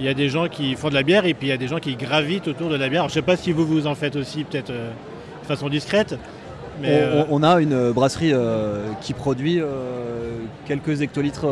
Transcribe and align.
il 0.00 0.06
y 0.06 0.08
a 0.08 0.14
des 0.14 0.30
gens 0.30 0.48
qui 0.48 0.74
font 0.76 0.88
de 0.88 0.94
la 0.94 1.02
bière 1.02 1.26
et 1.26 1.34
puis 1.34 1.48
il 1.48 1.50
y 1.50 1.52
a 1.52 1.58
des 1.58 1.68
gens 1.68 1.78
qui 1.78 1.94
gravitent 1.94 2.48
autour 2.48 2.70
de 2.70 2.76
la 2.76 2.88
bière. 2.88 3.02
Alors, 3.02 3.10
je 3.10 3.18
ne 3.18 3.20
sais 3.20 3.26
pas 3.26 3.36
si 3.36 3.52
vous 3.52 3.66
vous 3.66 3.86
en 3.86 3.94
faites 3.94 4.16
aussi 4.16 4.44
peut-être 4.44 4.70
euh, 4.70 4.90
de 5.42 5.46
façon 5.46 5.68
discrète. 5.68 6.18
Mais 6.80 7.02
on, 7.02 7.18
euh, 7.18 7.24
on, 7.28 7.42
a 7.42 7.60
une 7.60 7.92
brasserie 7.92 8.32
euh, 8.32 8.86
qui 9.02 9.12
produit 9.12 9.60
quelques 10.66 11.02
hectolitres 11.02 11.46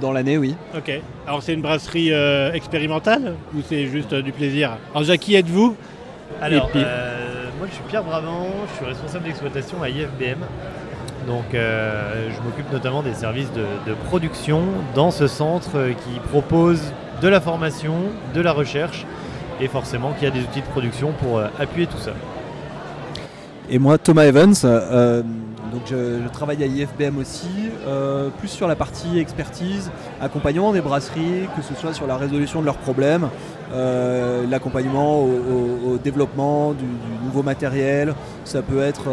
dans 0.00 0.12
l'année, 0.12 0.38
oui. 0.38 0.56
Ok. 0.74 0.90
Alors 1.26 1.42
c'est 1.42 1.52
une 1.52 1.60
brasserie 1.60 2.10
expérimentale 2.54 3.34
ou 3.54 3.58
c'est 3.68 3.86
juste 3.86 4.14
du 4.14 4.32
plaisir? 4.32 4.78
Alors 4.92 5.02
déjà, 5.02 5.18
qui 5.18 5.34
êtes-vous? 5.34 5.76
Alors, 6.40 6.70
moi 6.72 7.68
je 7.68 7.74
suis 7.74 7.84
Pierre 7.88 8.04
Bravant, 8.04 8.46
je 8.70 8.76
suis 8.76 8.86
responsable 8.86 9.24
d'exploitation 9.24 9.82
à 9.82 9.90
IFBM. 9.90 10.38
Donc 11.26 11.44
je 11.52 12.42
m'occupe 12.42 12.72
notamment 12.72 13.02
des 13.02 13.12
services 13.12 13.52
de, 13.52 13.66
de, 13.86 13.94
production 14.06 14.62
dans 14.94 15.10
ce 15.10 15.26
centre 15.26 15.88
qui 15.88 16.18
propose 16.30 16.80
de 17.20 17.28
la 17.28 17.40
formation, 17.40 17.94
de 18.34 18.40
la 18.40 18.52
recherche 18.52 19.06
et 19.60 19.68
forcément 19.68 20.12
qu'il 20.12 20.24
y 20.24 20.26
a 20.26 20.30
des 20.30 20.40
outils 20.40 20.62
de 20.62 20.66
production 20.66 21.12
pour 21.12 21.38
euh, 21.38 21.46
appuyer 21.58 21.86
tout 21.86 21.98
ça. 21.98 22.12
Et 23.68 23.78
moi, 23.78 23.98
Thomas 23.98 24.24
Evans, 24.24 24.54
euh, 24.64 25.22
donc 25.70 25.82
je, 25.86 26.26
travaille 26.32 26.62
à 26.64 26.66
IFBM 26.66 27.18
aussi, 27.18 27.48
euh, 27.86 28.30
plus 28.38 28.48
sur 28.48 28.66
la 28.66 28.74
partie 28.74 29.18
expertise, 29.18 29.90
accompagnement 30.20 30.72
des 30.72 30.80
brasseries, 30.80 31.46
que 31.56 31.62
ce 31.62 31.74
soit 31.74 31.92
sur 31.92 32.06
la 32.06 32.16
résolution 32.16 32.60
de 32.60 32.64
leurs 32.66 32.78
problèmes, 32.78 33.28
l'accompagnement 34.50 35.22
au, 35.22 35.96
développement 36.02 36.72
du, 36.72 36.84
nouveau 37.24 37.44
matériel, 37.44 38.14
ça 38.44 38.62
peut 38.62 38.82
être 38.82 39.04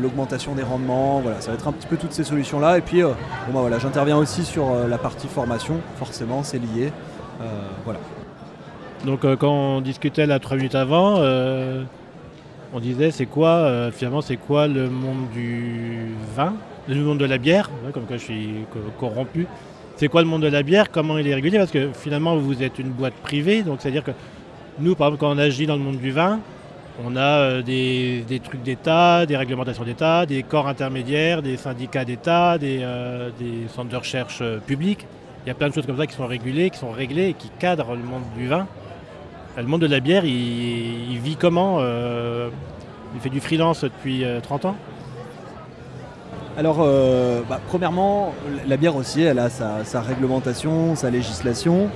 l'augmentation 0.00 0.54
des 0.54 0.62
rendements, 0.62 1.20
voilà, 1.20 1.42
ça 1.42 1.50
va 1.50 1.58
être 1.58 1.68
un 1.68 1.72
petit 1.72 1.86
peu 1.86 1.98
toutes 1.98 2.14
ces 2.14 2.24
solutions-là. 2.24 2.78
Et 2.78 2.80
puis 2.80 3.02
bon, 3.02 3.10
bah, 3.52 3.60
voilà, 3.60 3.78
j'interviens 3.78 4.16
aussi 4.16 4.46
sur 4.46 4.72
la 4.88 4.96
partie 4.96 5.28
formation, 5.28 5.74
forcément 5.98 6.42
c'est 6.42 6.58
lié. 6.58 6.90
Voilà. 7.84 8.00
Donc 9.04 9.24
euh, 9.24 9.36
quand 9.36 9.52
on 9.52 9.80
discutait 9.80 10.26
là 10.26 10.38
trois 10.38 10.56
minutes 10.56 10.74
avant, 10.74 11.16
euh, 11.18 11.84
on 12.72 12.80
disait 12.80 13.10
c'est 13.10 13.26
quoi 13.26 13.48
euh, 13.48 13.90
finalement 13.92 14.20
c'est 14.20 14.36
quoi 14.36 14.66
le 14.66 14.90
monde 14.90 15.28
du 15.32 16.08
vin, 16.34 16.54
le 16.88 16.96
monde 16.96 17.18
de 17.18 17.24
la 17.24 17.38
bière, 17.38 17.70
comme 17.92 18.04
quoi 18.04 18.16
je 18.16 18.24
suis 18.24 18.50
corrompu. 18.98 19.46
C'est 19.96 20.08
quoi 20.08 20.22
le 20.22 20.28
monde 20.28 20.42
de 20.42 20.48
la 20.48 20.62
bière, 20.62 20.90
comment 20.90 21.18
il 21.18 21.26
est 21.26 21.34
régulé 21.34 21.58
Parce 21.58 21.70
que 21.70 21.90
finalement 21.92 22.36
vous 22.36 22.62
êtes 22.62 22.78
une 22.78 22.90
boîte 22.90 23.14
privée, 23.14 23.62
donc 23.62 23.80
c'est-à-dire 23.80 24.04
que 24.04 24.12
nous 24.78 24.94
par 24.94 25.08
exemple 25.08 25.20
quand 25.20 25.34
on 25.34 25.38
agit 25.38 25.66
dans 25.66 25.76
le 25.76 25.82
monde 25.82 25.98
du 25.98 26.10
vin, 26.10 26.40
on 27.04 27.16
a 27.16 27.62
des, 27.62 28.40
trucs 28.42 28.62
d'État, 28.62 29.24
des 29.26 29.36
réglementations 29.36 29.84
d'État, 29.84 30.26
des 30.26 30.42
corps 30.42 30.66
intermédiaires, 30.66 31.42
des 31.42 31.56
syndicats 31.56 32.04
d'État, 32.04 32.58
des, 32.58 32.84
centres 33.68 33.90
de 33.90 33.96
recherche 33.96 34.42
publics. 34.66 35.06
Il 35.48 35.52
y 35.52 35.52
a 35.52 35.54
plein 35.54 35.70
de 35.70 35.72
choses 35.72 35.86
comme 35.86 35.96
ça 35.96 36.06
qui 36.06 36.14
sont 36.14 36.26
régulées, 36.26 36.68
qui 36.68 36.78
sont 36.78 36.90
réglées 36.90 37.32
qui 37.32 37.48
cadrent 37.58 37.96
le 37.96 38.02
monde 38.02 38.20
du 38.36 38.48
vin. 38.48 38.66
Le 39.56 39.62
monde 39.62 39.80
de 39.80 39.86
la 39.86 40.00
bière, 40.00 40.26
il, 40.26 41.18
vit 41.24 41.36
comment 41.36 41.78
euh, 41.80 42.50
Il 43.14 43.20
fait 43.22 43.30
du 43.30 43.40
freelance 43.40 43.82
depuis 43.82 44.26
30 44.42 44.66
euh, 44.66 44.68
ans? 44.68 44.76
Alors, 46.58 46.80
euh, 46.82 47.40
bah, 47.48 47.60
premièrement, 47.66 48.34
la 48.66 48.76
bière 48.76 48.94
aussi, 48.94 49.22
elle 49.22 49.38
a 49.38 49.48
sa, 49.48 50.02
réglementation, 50.02 50.94
sa 50.96 51.08
législation, 51.08 51.88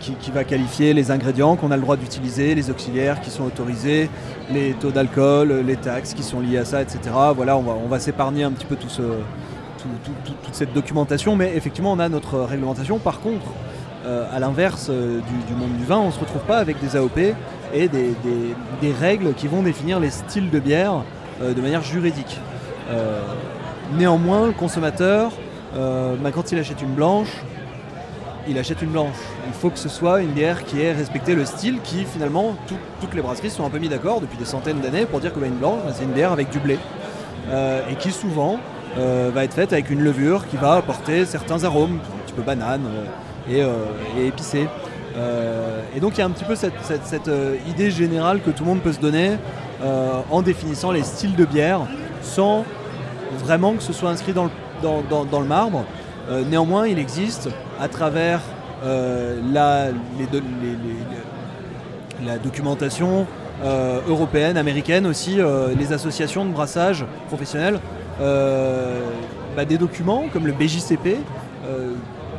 qui, 0.00 0.30
va 0.32 0.42
qualifier 0.42 0.92
les 0.92 1.12
ingrédients 1.12 1.54
qu'on 1.54 1.70
a 1.70 1.76
le 1.76 1.82
droit 1.82 1.96
d'utiliser, 1.96 2.56
les 2.56 2.68
auxiliaires 2.68 3.20
qui 3.20 3.30
sont 3.30 3.44
autorisés, 3.44 4.10
les 4.52 4.72
taux 4.72 4.90
d'alcool, 4.90 5.62
les 5.64 5.76
taxes 5.76 6.14
qui 6.14 6.24
sont 6.24 6.40
liées 6.40 6.58
à 6.58 6.64
ça, 6.64 6.82
etc. 6.82 6.98
Voilà, 7.36 7.56
on 7.56 7.86
va, 7.86 8.00
s'épargner 8.00 8.42
un 8.42 8.50
petit 8.50 8.66
peu 8.66 8.74
toute 10.24 10.54
cette 10.54 10.72
documentation, 10.72 11.36
mais 11.36 11.54
effectivement, 11.56 11.92
on 11.92 11.98
a 11.98 12.08
notre 12.08 12.38
réglementation. 12.40 12.98
Par 12.98 13.20
contre, 13.20 13.46
euh, 14.06 14.26
à 14.30 14.38
l'inverse 14.38 14.88
euh, 14.90 15.20
du, 15.48 15.54
monde 15.54 15.78
du 15.78 15.84
vin, 15.84 15.96
on 15.96 16.08
ne 16.08 16.12
se 16.12 16.20
retrouve 16.20 16.42
pas 16.42 16.58
avec 16.58 16.78
des 16.78 16.94
AOP 16.94 17.16
et 17.72 17.88
des, 17.88 18.92
règles 19.00 19.32
qui 19.32 19.48
vont 19.48 19.62
définir 19.62 19.98
les 19.98 20.10
styles 20.10 20.50
de 20.50 20.58
bière 20.58 21.04
euh, 21.40 21.54
de 21.54 21.60
manière 21.62 21.82
juridique. 21.82 22.38
néanmoins, 23.96 24.48
le 24.48 24.52
consommateur, 24.52 25.32
bah, 25.74 26.30
quand 26.32 26.52
il 26.52 26.58
achète 26.58 26.82
une 26.82 26.92
blanche, 26.94 27.32
il 28.46 28.58
achète 28.58 28.82
une 28.82 28.90
blanche. 28.90 29.16
Il 29.46 29.54
faut 29.54 29.70
que 29.70 29.78
ce 29.78 29.88
soit 29.88 30.20
une 30.20 30.32
bière 30.32 30.64
qui 30.64 30.82
ait 30.82 30.92
respecté 30.92 31.34
le 31.34 31.46
style 31.46 31.80
qui 31.82 32.04
finalement 32.04 32.56
toutes 33.00 33.14
les 33.14 33.22
brasseries 33.22 33.50
sont 33.50 33.64
un 33.64 33.70
peu 33.70 33.78
mis 33.78 33.88
d'accord 33.88 34.20
depuis 34.20 34.36
des 34.36 34.44
centaines 34.44 34.80
d'années 34.80 35.06
pour 35.06 35.20
dire 35.20 35.32
que 35.32 35.40
bah, 35.40 35.46
une 35.46 35.54
blanche 35.54 35.80
c'est 35.94 36.04
une 36.04 36.12
bière 36.12 36.32
avec 36.32 36.50
du 36.50 36.58
blé 36.58 36.78
et 37.90 37.94
qui 37.96 38.10
souvent 38.10 38.58
va 38.96 39.44
être 39.44 39.54
faite 39.54 39.72
avec 39.72 39.90
une 39.90 40.02
levure 40.02 40.46
qui 40.48 40.56
va 40.56 40.74
apporter 40.74 41.24
certains 41.26 41.64
arômes, 41.64 41.98
un 41.98 42.26
petit 42.26 42.34
peu 42.34 42.42
banane, 42.42 42.82
euh, 43.50 43.84
et, 44.18 44.26
épicé. 44.26 44.68
Euh, 45.16 45.82
et 45.94 46.00
donc 46.00 46.14
il 46.16 46.20
y 46.20 46.22
a 46.22 46.26
un 46.26 46.30
petit 46.30 46.44
peu 46.44 46.54
cette, 46.56 47.28
euh, 47.28 47.56
idée 47.68 47.90
générale 47.90 48.40
que 48.40 48.50
tout 48.50 48.64
le 48.64 48.70
monde 48.70 48.80
peut 48.80 48.92
se 48.92 49.00
donner 49.00 49.32
en 50.30 50.40
définissant 50.40 50.92
les 50.92 51.02
styles 51.02 51.36
de 51.36 51.44
bière 51.44 51.80
sans 52.22 52.64
vraiment 53.40 53.74
que 53.74 53.82
ce 53.82 53.92
soit 53.92 54.08
inscrit 54.08 54.32
dans 54.32 54.48
le, 54.80 55.46
marbre. 55.46 55.84
néanmoins, 56.48 56.86
il 56.86 56.98
existe 56.98 57.50
à 57.78 57.88
travers 57.88 58.40
la, 58.82 59.88
la, 62.24 62.38
documentation 62.38 63.26
européenne, 64.08 64.56
américaine 64.56 65.06
aussi, 65.06 65.38
les 65.76 65.92
associations 65.92 66.46
de 66.46 66.50
brassage 66.50 67.04
professionnels, 67.26 67.78
bah, 68.18 69.64
des 69.64 69.78
documents 69.78 70.24
comme 70.32 70.46
le 70.46 70.52
BJCP 70.52 71.18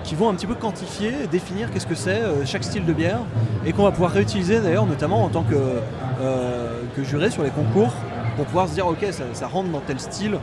qui 0.06 0.14
vont 0.14 0.30
un 0.30 0.36
petit 0.36 0.46
peu 0.46 0.54
quantifier, 0.54 1.12
définir 1.32 1.72
qu'est-ce 1.72 1.88
que 1.88 1.96
c'est 1.96 2.22
euh, 2.22 2.46
chaque 2.46 2.64
style 2.64 2.86
de 2.86 2.94
bière 2.94 3.22
et 3.66 3.74
qu'on 3.74 3.84
va 3.84 3.92
pouvoir 3.92 4.12
réutiliser 4.12 4.60
d'ailleurs 4.60 4.86
notamment 4.86 5.24
en 5.24 5.30
tant 5.30 5.44
que, 5.44 5.56
euh, 6.22 6.82
juré 7.04 7.30
sur 7.30 7.44
les 7.44 7.50
concours 7.50 7.92
pour 8.36 8.46
pouvoir 8.46 8.70
se 8.70 8.76
dire 8.76 8.88
ok 8.88 9.06
ça, 9.34 9.48
rentre 9.48 9.70
dans 9.70 9.80
tel 9.80 10.00
style 10.00 10.38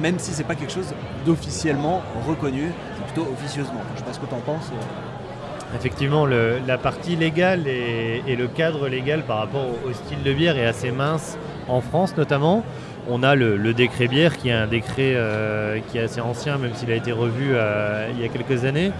même 0.00 0.18
si 0.18 0.30
c'est 0.30 0.44
pas 0.44 0.54
quelque 0.54 0.72
chose 0.72 0.94
d'officiellement 1.24 2.02
reconnu, 2.26 2.70
c'est 2.96 3.04
plutôt 3.14 3.30
officieusement. 3.32 3.80
Je 3.94 4.00
sais 4.00 4.04
pas 4.04 4.12
ce 4.12 4.20
que 4.20 4.26
tu 4.26 4.34
en 4.34 4.40
penses. 4.40 4.70
Euh. 4.70 5.74
Effectivement, 5.74 6.26
la 6.26 6.78
partie 6.78 7.16
légale 7.16 7.66
et, 7.66 8.36
le 8.36 8.46
cadre 8.46 8.88
légal 8.88 9.22
par 9.22 9.38
rapport 9.38 9.64
au, 9.86 9.92
style 9.94 10.22
de 10.22 10.32
bière 10.34 10.58
est 10.58 10.66
assez 10.66 10.90
mince 10.90 11.38
en 11.68 11.80
France 11.80 12.16
notamment 12.16 12.64
on 13.08 13.22
a 13.22 13.34
le, 13.34 13.72
décret 13.72 14.08
bière 14.08 14.36
qui 14.36 14.48
est 14.48 14.52
un 14.52 14.66
décret 14.66 15.12
euh, 15.14 15.78
qui 15.88 15.98
est 15.98 16.02
assez 16.02 16.20
ancien, 16.20 16.58
même 16.58 16.74
s'il 16.74 16.90
a 16.90 16.94
été 16.94 17.12
revu 17.12 17.50
euh, 17.52 18.08
il 18.14 18.20
y 18.20 18.24
a 18.24 18.28
quelques 18.28 18.64
années, 18.64 18.92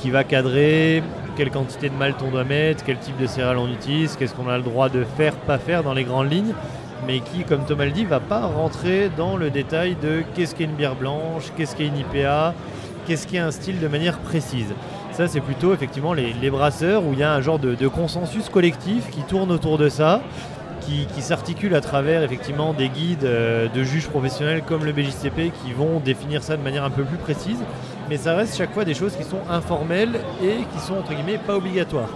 qui, 0.00 0.10
va 0.10 0.24
cadrer 0.24 1.02
quelle 1.36 1.50
quantité 1.50 1.90
de 1.90 1.94
malt 1.94 2.16
on 2.26 2.30
doit 2.30 2.44
mettre, 2.44 2.82
quel 2.82 2.98
type 2.98 3.16
de 3.18 3.26
céréales 3.26 3.58
on 3.58 3.68
utilise, 3.68 4.16
qu'est-ce 4.16 4.34
qu'on 4.34 4.48
a 4.48 4.56
le 4.56 4.62
droit 4.62 4.88
de 4.88 5.04
faire, 5.04 5.34
pas 5.36 5.58
faire 5.58 5.82
dans 5.82 5.92
les 5.92 6.04
grandes 6.04 6.32
lignes, 6.32 6.54
mais 7.06 7.20
qui, 7.20 7.44
comme 7.44 7.64
Thomas 7.66 7.84
le 7.84 7.90
dit, 7.90 8.06
va 8.06 8.20
pas 8.20 8.46
rentrer 8.46 9.10
dans 9.16 9.36
le 9.36 9.50
détail 9.50 9.96
de 10.02 10.22
qu'est-ce 10.34 10.54
qu'est 10.54 10.64
une 10.64 10.74
bière 10.74 10.96
blanche, 10.96 11.44
qu'est-ce 11.56 11.76
qu'est 11.76 11.86
une 11.86 11.98
IPA, 11.98 12.54
qu'est-ce 13.06 13.26
qu'est 13.26 13.38
un 13.38 13.50
style 13.50 13.80
de 13.80 13.88
manière 13.88 14.18
précise. 14.18 14.74
Ça, 15.12 15.28
c'est 15.28 15.40
plutôt 15.40 15.74
effectivement 15.74 16.14
les, 16.14 16.50
brasseurs 16.50 17.04
où 17.04 17.12
il 17.12 17.18
y 17.18 17.22
a 17.22 17.34
un 17.34 17.42
genre 17.42 17.58
de 17.58 17.88
consensus 17.88 18.48
collectif 18.48 19.10
qui 19.10 19.20
tourne 19.20 19.52
autour 19.52 19.76
de 19.76 19.90
ça 19.90 20.22
qui, 20.80 21.06
s'articule 21.22 21.74
à 21.74 21.80
travers 21.80 22.22
effectivement 22.22 22.72
des 22.72 22.88
guides 22.88 23.24
euh, 23.24 23.68
de 23.68 23.82
juges 23.84 24.08
professionnels 24.08 24.62
comme 24.66 24.84
le 24.84 24.92
BJCP 24.92 25.52
qui 25.62 25.72
vont 25.72 26.00
définir 26.00 26.42
ça 26.42 26.56
de 26.56 26.62
manière 26.62 26.84
un 26.84 26.90
peu 26.90 27.04
plus 27.04 27.18
précise. 27.18 27.58
Mais 28.08 28.16
ça 28.16 28.34
reste 28.34 28.56
chaque 28.56 28.72
fois 28.72 28.84
des 28.84 28.94
choses 28.94 29.14
qui 29.16 29.24
sont 29.24 29.40
informelles 29.48 30.20
et 30.42 30.64
qui 30.72 30.80
sont 30.84 30.94
entre 30.94 31.14
guillemets 31.14 31.38
pas 31.38 31.56
obligatoires. 31.56 32.08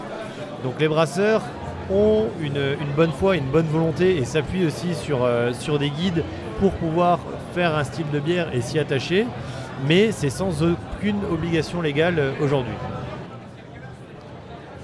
Donc 0.65 0.81
les 0.81 0.89
brasseurs 0.89 1.43
ont 1.91 2.25
une, 2.41 2.77
bonne 2.97 3.13
foi, 3.13 3.37
une 3.37 3.51
bonne 3.51 3.67
volonté 3.67 4.17
et 4.17 4.25
s'appuient 4.25 4.67
aussi 4.67 4.95
sur, 4.95 5.23
euh, 5.23 5.53
sur 5.53 5.79
des 5.79 5.91
guides 5.91 6.25
pour 6.59 6.73
pouvoir 6.73 7.19
faire 7.55 7.77
un 7.77 7.85
style 7.85 8.07
de 8.13 8.19
bière 8.19 8.49
et 8.55 8.61
s'y 8.61 8.79
attacher. 8.79 9.27
Mais 9.87 10.13
c'est 10.13 10.31
sans 10.31 10.63
aucune 10.63 11.21
obligation 11.31 11.83
légale 11.83 12.19
euh, 12.19 12.33
aujourd'hui. 12.41 12.75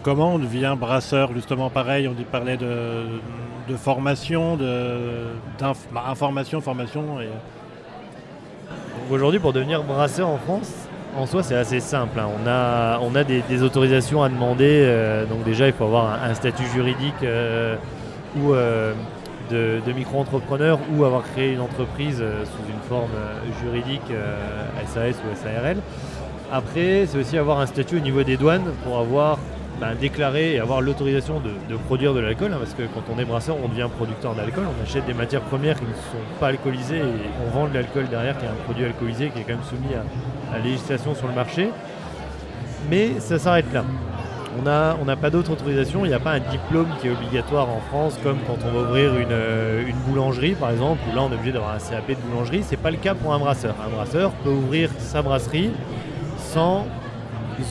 Comment 0.03 0.35
on 0.35 0.39
devient 0.39 0.77
brasseur 0.79 1.33
Justement, 1.35 1.69
pareil, 1.69 2.09
on 2.09 2.15
parlait 2.25 2.57
de, 2.57 3.21
de 3.69 3.77
formation, 3.77 4.57
d'information, 5.59 6.59
bah, 6.59 6.65
formation. 6.65 7.05
Aujourd'hui, 9.11 9.41
pour 9.41 9.53
devenir 9.53 9.83
brasseur 9.83 10.29
en 10.29 10.39
France, 10.39 10.73
en 11.17 11.27
soi, 11.27 11.43
c'est 11.43 11.57
assez 11.57 11.81
simple. 11.81 12.19
Hein. 12.19 12.29
On 12.43 12.49
a, 12.49 12.99
on 13.01 13.15
a 13.15 13.25
des, 13.25 13.63
autorisations 13.63 14.23
à 14.23 14.31
demander. 14.31 14.85
Euh, 14.85 15.27
donc 15.27 15.45
déjà, 15.45 15.67
il 15.67 15.73
faut 15.75 15.85
avoir 15.85 16.23
un, 16.23 16.33
statut 16.35 16.65
juridique 16.73 17.23
euh, 17.23 17.77
ou 18.37 18.55
euh, 18.55 18.95
de, 19.51 19.93
micro-entrepreneur 19.93 20.79
ou 20.95 21.05
avoir 21.05 21.25
créé 21.25 21.53
une 21.53 21.61
entreprise 21.61 22.19
sous 22.19 22.73
une 22.73 22.81
forme 22.89 23.11
juridique 23.61 24.13
SAS 24.87 25.17
ou 25.17 25.37
SARL. 25.37 25.79
Après, 26.53 27.07
c'est 27.07 27.19
aussi 27.19 27.37
avoir 27.37 27.61
un 27.61 27.67
statut 27.67 27.97
au 27.97 28.01
niveau 28.01 28.23
des 28.23 28.37
douanes 28.37 28.73
pour 28.85 28.99
avoir 28.99 29.39
bah, 29.81 29.95
déclarer 29.99 30.57
et 30.57 30.61
avoir 30.61 30.83
l'autorisation 30.83 31.41
de, 31.41 31.77
produire 31.77 32.13
de 32.13 32.21
l'alcool, 32.21 32.53
hein, 32.53 32.59
parce 32.59 32.75
que 32.75 32.83
quand 32.83 33.03
on 33.11 33.19
est 33.19 33.25
brasseur, 33.25 33.57
on 33.65 33.69
devient 33.69 33.89
producteur 33.97 34.35
d'alcool, 34.35 34.65
on 34.79 34.83
achète 34.83 35.07
des 35.07 35.15
matières 35.15 35.41
premières 35.41 35.79
qui 35.79 35.87
ne 35.87 35.95
sont 35.95 36.39
pas 36.39 36.49
alcoolisées 36.49 36.99
et 36.99 37.31
on 37.47 37.51
vend 37.51 37.67
de 37.67 37.73
l'alcool 37.73 38.07
derrière, 38.11 38.37
qui 38.37 38.45
est 38.45 38.49
un 38.49 38.65
produit 38.65 38.85
alcoolisé 38.85 39.31
qui 39.31 39.41
est 39.41 39.43
quand 39.43 39.55
même 39.55 39.65
soumis 39.65 39.95
à, 39.95 40.55
la 40.55 40.63
législation 40.63 41.15
sur 41.15 41.29
le 41.29 41.35
marché. 41.35 41.71
Mais 42.91 43.21
ça 43.21 43.39
s'arrête 43.39 43.73
là. 43.73 43.85
On 44.59 44.63
n'a 44.63 44.97
on 45.01 45.17
pas 45.17 45.31
d'autre 45.31 45.53
autorisation, 45.53 46.05
il 46.05 46.09
n'y 46.09 46.15
a 46.15 46.21
pas 46.21 46.33
un 46.33 46.41
diplôme 46.41 46.89
qui 47.01 47.07
est 47.07 47.13
obligatoire 47.13 47.71
en 47.71 47.81
France, 47.89 48.19
comme 48.23 48.37
quand 48.47 48.59
on 48.67 48.73
va 48.73 48.89
ouvrir 48.89 49.17
une, 49.17 49.29
euh, 49.31 49.87
une 49.87 49.97
boulangerie 49.97 50.57
par 50.57 50.73
exemple, 50.73 51.01
où 51.11 51.17
là 51.17 51.23
on 51.23 51.31
est 51.31 51.37
obligé 51.37 51.53
d'avoir 51.53 51.75
un 51.75 51.79
CAP 51.79 52.09
de 52.09 52.15
boulangerie. 52.29 52.63
C'est 52.65 52.77
pas 52.77 52.91
le 52.91 52.99
cas 52.99 53.15
pour 53.15 53.33
un 53.33 53.39
brasseur. 53.39 53.75
Un 53.87 53.89
brasseur 53.89 54.33
peut 54.45 54.51
ouvrir 54.51 54.91
sa 54.99 55.23
brasserie 55.23 55.71
sans 56.37 56.85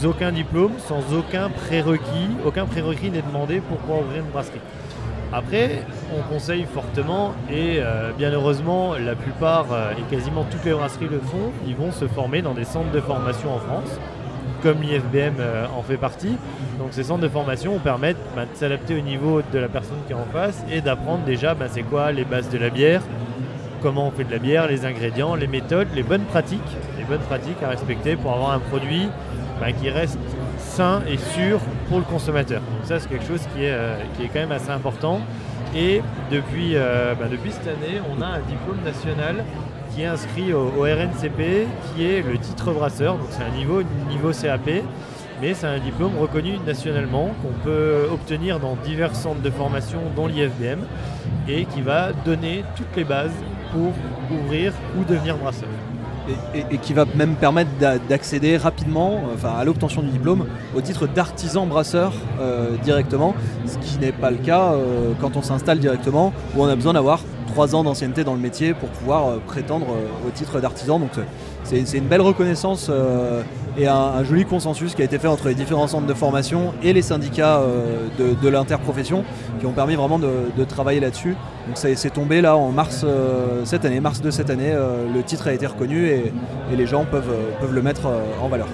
aucun 0.05 0.31
diplôme, 0.31 0.73
sans 0.79 1.13
aucun 1.13 1.49
prérequis. 1.49 2.29
Aucun 2.45 2.65
prérequis 2.65 3.11
n'est 3.11 3.21
demandé 3.21 3.59
pour 3.59 3.77
pouvoir 3.77 4.01
ouvrir 4.01 4.23
une 4.23 4.31
brasserie. 4.31 4.61
Après, 5.31 5.83
on 6.17 6.21
conseille 6.33 6.65
fortement, 6.65 7.33
et 7.51 7.77
euh, 7.79 8.11
bien 8.17 8.31
heureusement, 8.31 8.95
la 8.95 9.13
plupart 9.15 9.67
euh, 9.71 9.91
et 9.91 10.01
quasiment 10.13 10.43
toutes 10.49 10.65
les 10.65 10.73
brasseries 10.73 11.07
le 11.09 11.19
font, 11.19 11.51
ils 11.67 11.75
vont 11.75 11.91
se 11.91 12.07
former 12.07 12.41
dans 12.41 12.55
des 12.55 12.63
centres 12.63 12.91
de 12.91 12.99
formation 12.99 13.53
en 13.53 13.59
France, 13.59 13.99
comme 14.63 14.81
l'IFBM 14.81 15.35
euh, 15.39 15.67
en 15.77 15.83
fait 15.83 15.97
partie. 15.97 16.35
Donc 16.79 16.89
ces 16.91 17.03
centres 17.03 17.21
de 17.21 17.29
formation 17.29 17.77
permettent 17.77 18.17
bah, 18.35 18.45
de 18.51 18.57
s'adapter 18.57 18.97
au 18.97 19.01
niveau 19.01 19.41
de 19.53 19.59
la 19.59 19.67
personne 19.67 19.99
qui 20.07 20.13
est 20.13 20.15
en 20.15 20.25
face 20.33 20.63
et 20.71 20.81
d'apprendre 20.81 21.23
déjà 21.25 21.53
bah, 21.53 21.65
c'est 21.69 21.83
quoi 21.83 22.11
les 22.11 22.25
bases 22.25 22.49
de 22.49 22.57
la 22.57 22.71
bière, 22.71 23.03
comment 23.83 24.07
on 24.07 24.11
fait 24.11 24.23
de 24.23 24.31
la 24.31 24.39
bière, 24.39 24.67
les 24.67 24.85
ingrédients, 24.85 25.35
les 25.35 25.47
méthodes, 25.47 25.89
les 25.93 26.03
bonnes 26.03 26.25
pratiques, 26.25 26.59
les 26.97 27.03
bonnes 27.03 27.19
pratiques 27.27 27.61
à 27.63 27.69
respecter 27.69 28.15
pour 28.15 28.33
avoir 28.33 28.51
un 28.51 28.59
produit 28.59 29.09
bah, 29.59 29.71
qui 29.71 29.89
reste 29.89 30.19
sain 30.57 31.01
et 31.07 31.17
sûr 31.17 31.59
pour 31.87 31.99
le 31.99 32.05
consommateur. 32.05 32.61
Donc 32.61 32.85
ça 32.85 32.99
c'est 32.99 33.09
quelque 33.09 33.25
chose 33.25 33.41
qui 33.53 33.63
est, 33.63 33.71
euh, 33.71 33.97
qui 34.15 34.23
est 34.23 34.27
quand 34.27 34.39
même 34.39 34.51
assez 34.51 34.69
important. 34.71 35.21
Et 35.75 36.01
depuis, 36.31 36.75
euh, 36.75 37.13
bah, 37.15 37.27
depuis 37.29 37.51
cette 37.51 37.67
année, 37.67 38.01
on 38.09 38.21
a 38.21 38.25
un 38.25 38.39
diplôme 38.39 38.81
national 38.83 39.43
qui 39.93 40.01
est 40.01 40.07
inscrit 40.07 40.53
au, 40.53 40.81
RNCP, 40.81 41.67
qui 41.95 42.05
est 42.05 42.21
le 42.21 42.37
titre 42.37 42.71
brasseur. 42.71 43.17
Donc 43.17 43.27
c'est 43.31 43.43
un 43.43 43.55
niveau, 43.55 43.81
niveau 44.09 44.31
CAP, 44.31 44.83
mais 45.41 45.53
c'est 45.53 45.67
un 45.67 45.79
diplôme 45.79 46.17
reconnu 46.19 46.57
nationalement 46.65 47.31
qu'on 47.41 47.53
peut 47.63 48.07
obtenir 48.11 48.59
dans 48.59 48.75
divers 48.83 49.15
centres 49.15 49.41
de 49.41 49.49
formation, 49.49 49.99
dont 50.15 50.27
l'IFBM, 50.27 50.79
et 51.47 51.65
qui 51.65 51.81
va 51.81 52.11
donner 52.25 52.63
toutes 52.75 52.95
les 52.95 53.03
bases 53.03 53.35
pour 53.71 53.93
ouvrir 54.31 54.73
ou 54.97 55.03
devenir 55.03 55.37
brasseur. 55.37 55.69
Et, 56.53 56.77
qui 56.77 56.93
va 56.93 57.05
même 57.15 57.35
permettre 57.35 57.69
d'a- 57.79 57.97
d'accéder 57.97 58.57
rapidement 58.57 59.21
à 59.43 59.63
l'obtention 59.63 60.01
du 60.01 60.09
diplôme 60.09 60.45
au 60.75 60.81
titre 60.81 61.07
d'artisan 61.07 61.65
brasseur 61.65 62.13
euh, 62.39 62.75
directement, 62.83 63.33
ce 63.65 63.77
qui 63.77 63.97
n'est 63.99 64.11
pas 64.11 64.31
le 64.31 64.37
cas 64.37 64.73
euh, 64.73 65.11
quand 65.21 65.37
on 65.37 65.41
s'installe 65.41 65.79
directement, 65.79 66.33
où 66.55 66.63
on 66.63 66.67
a 66.67 66.75
besoin 66.75 66.93
d'avoir 66.93 67.19
ans 67.67 67.83
d'ancienneté 67.83 68.23
dans 68.23 68.33
le 68.33 68.39
métier 68.39 68.73
pour 68.73 68.89
pouvoir 68.89 69.27
euh, 69.27 69.37
prétendre 69.45 69.87
euh, 69.91 70.27
au 70.27 70.31
titre 70.31 70.59
d'artisan. 70.59 70.99
Donc 70.99 71.11
euh, 71.17 71.23
c'est 71.63 71.97
une 71.97 72.07
belle 72.07 72.21
reconnaissance 72.21 72.89
et 73.77 73.85
un, 73.85 74.23
joli 74.23 74.43
consensus 74.43 74.95
qui 74.95 75.03
a 75.03 75.05
été 75.05 75.19
fait 75.19 75.27
entre 75.27 75.49
les 75.49 75.53
différents 75.53 75.87
centres 75.87 76.07
de 76.07 76.13
formation 76.15 76.73
et 76.81 76.93
les 76.93 77.03
syndicats 77.03 77.61
de, 78.17 78.49
l'interprofession 78.49 79.23
qui 79.59 79.67
ont 79.67 79.71
permis 79.71 79.93
vraiment 79.93 80.17
de, 80.17 80.63
travailler 80.63 80.99
là-dessus. 80.99 81.35
Donc 81.67 81.77
c'est 81.77 82.09
tombé 82.09 82.41
là 82.41 82.57
en 82.57 82.71
mars 82.71 83.05
cette 83.65 83.85
année, 83.85 83.99
mars 83.99 84.19
de 84.21 84.31
cette 84.31 84.49
année, 84.49 84.73
le 85.13 85.21
titre 85.21 85.47
a 85.47 85.53
été 85.53 85.67
reconnu 85.67 86.07
et, 86.07 86.33
les 86.75 86.87
gens 86.87 87.05
peuvent, 87.05 87.35
peuvent 87.61 87.75
le 87.75 87.81
mettre 87.83 88.07
en 88.41 88.47
valeur. 88.47 88.67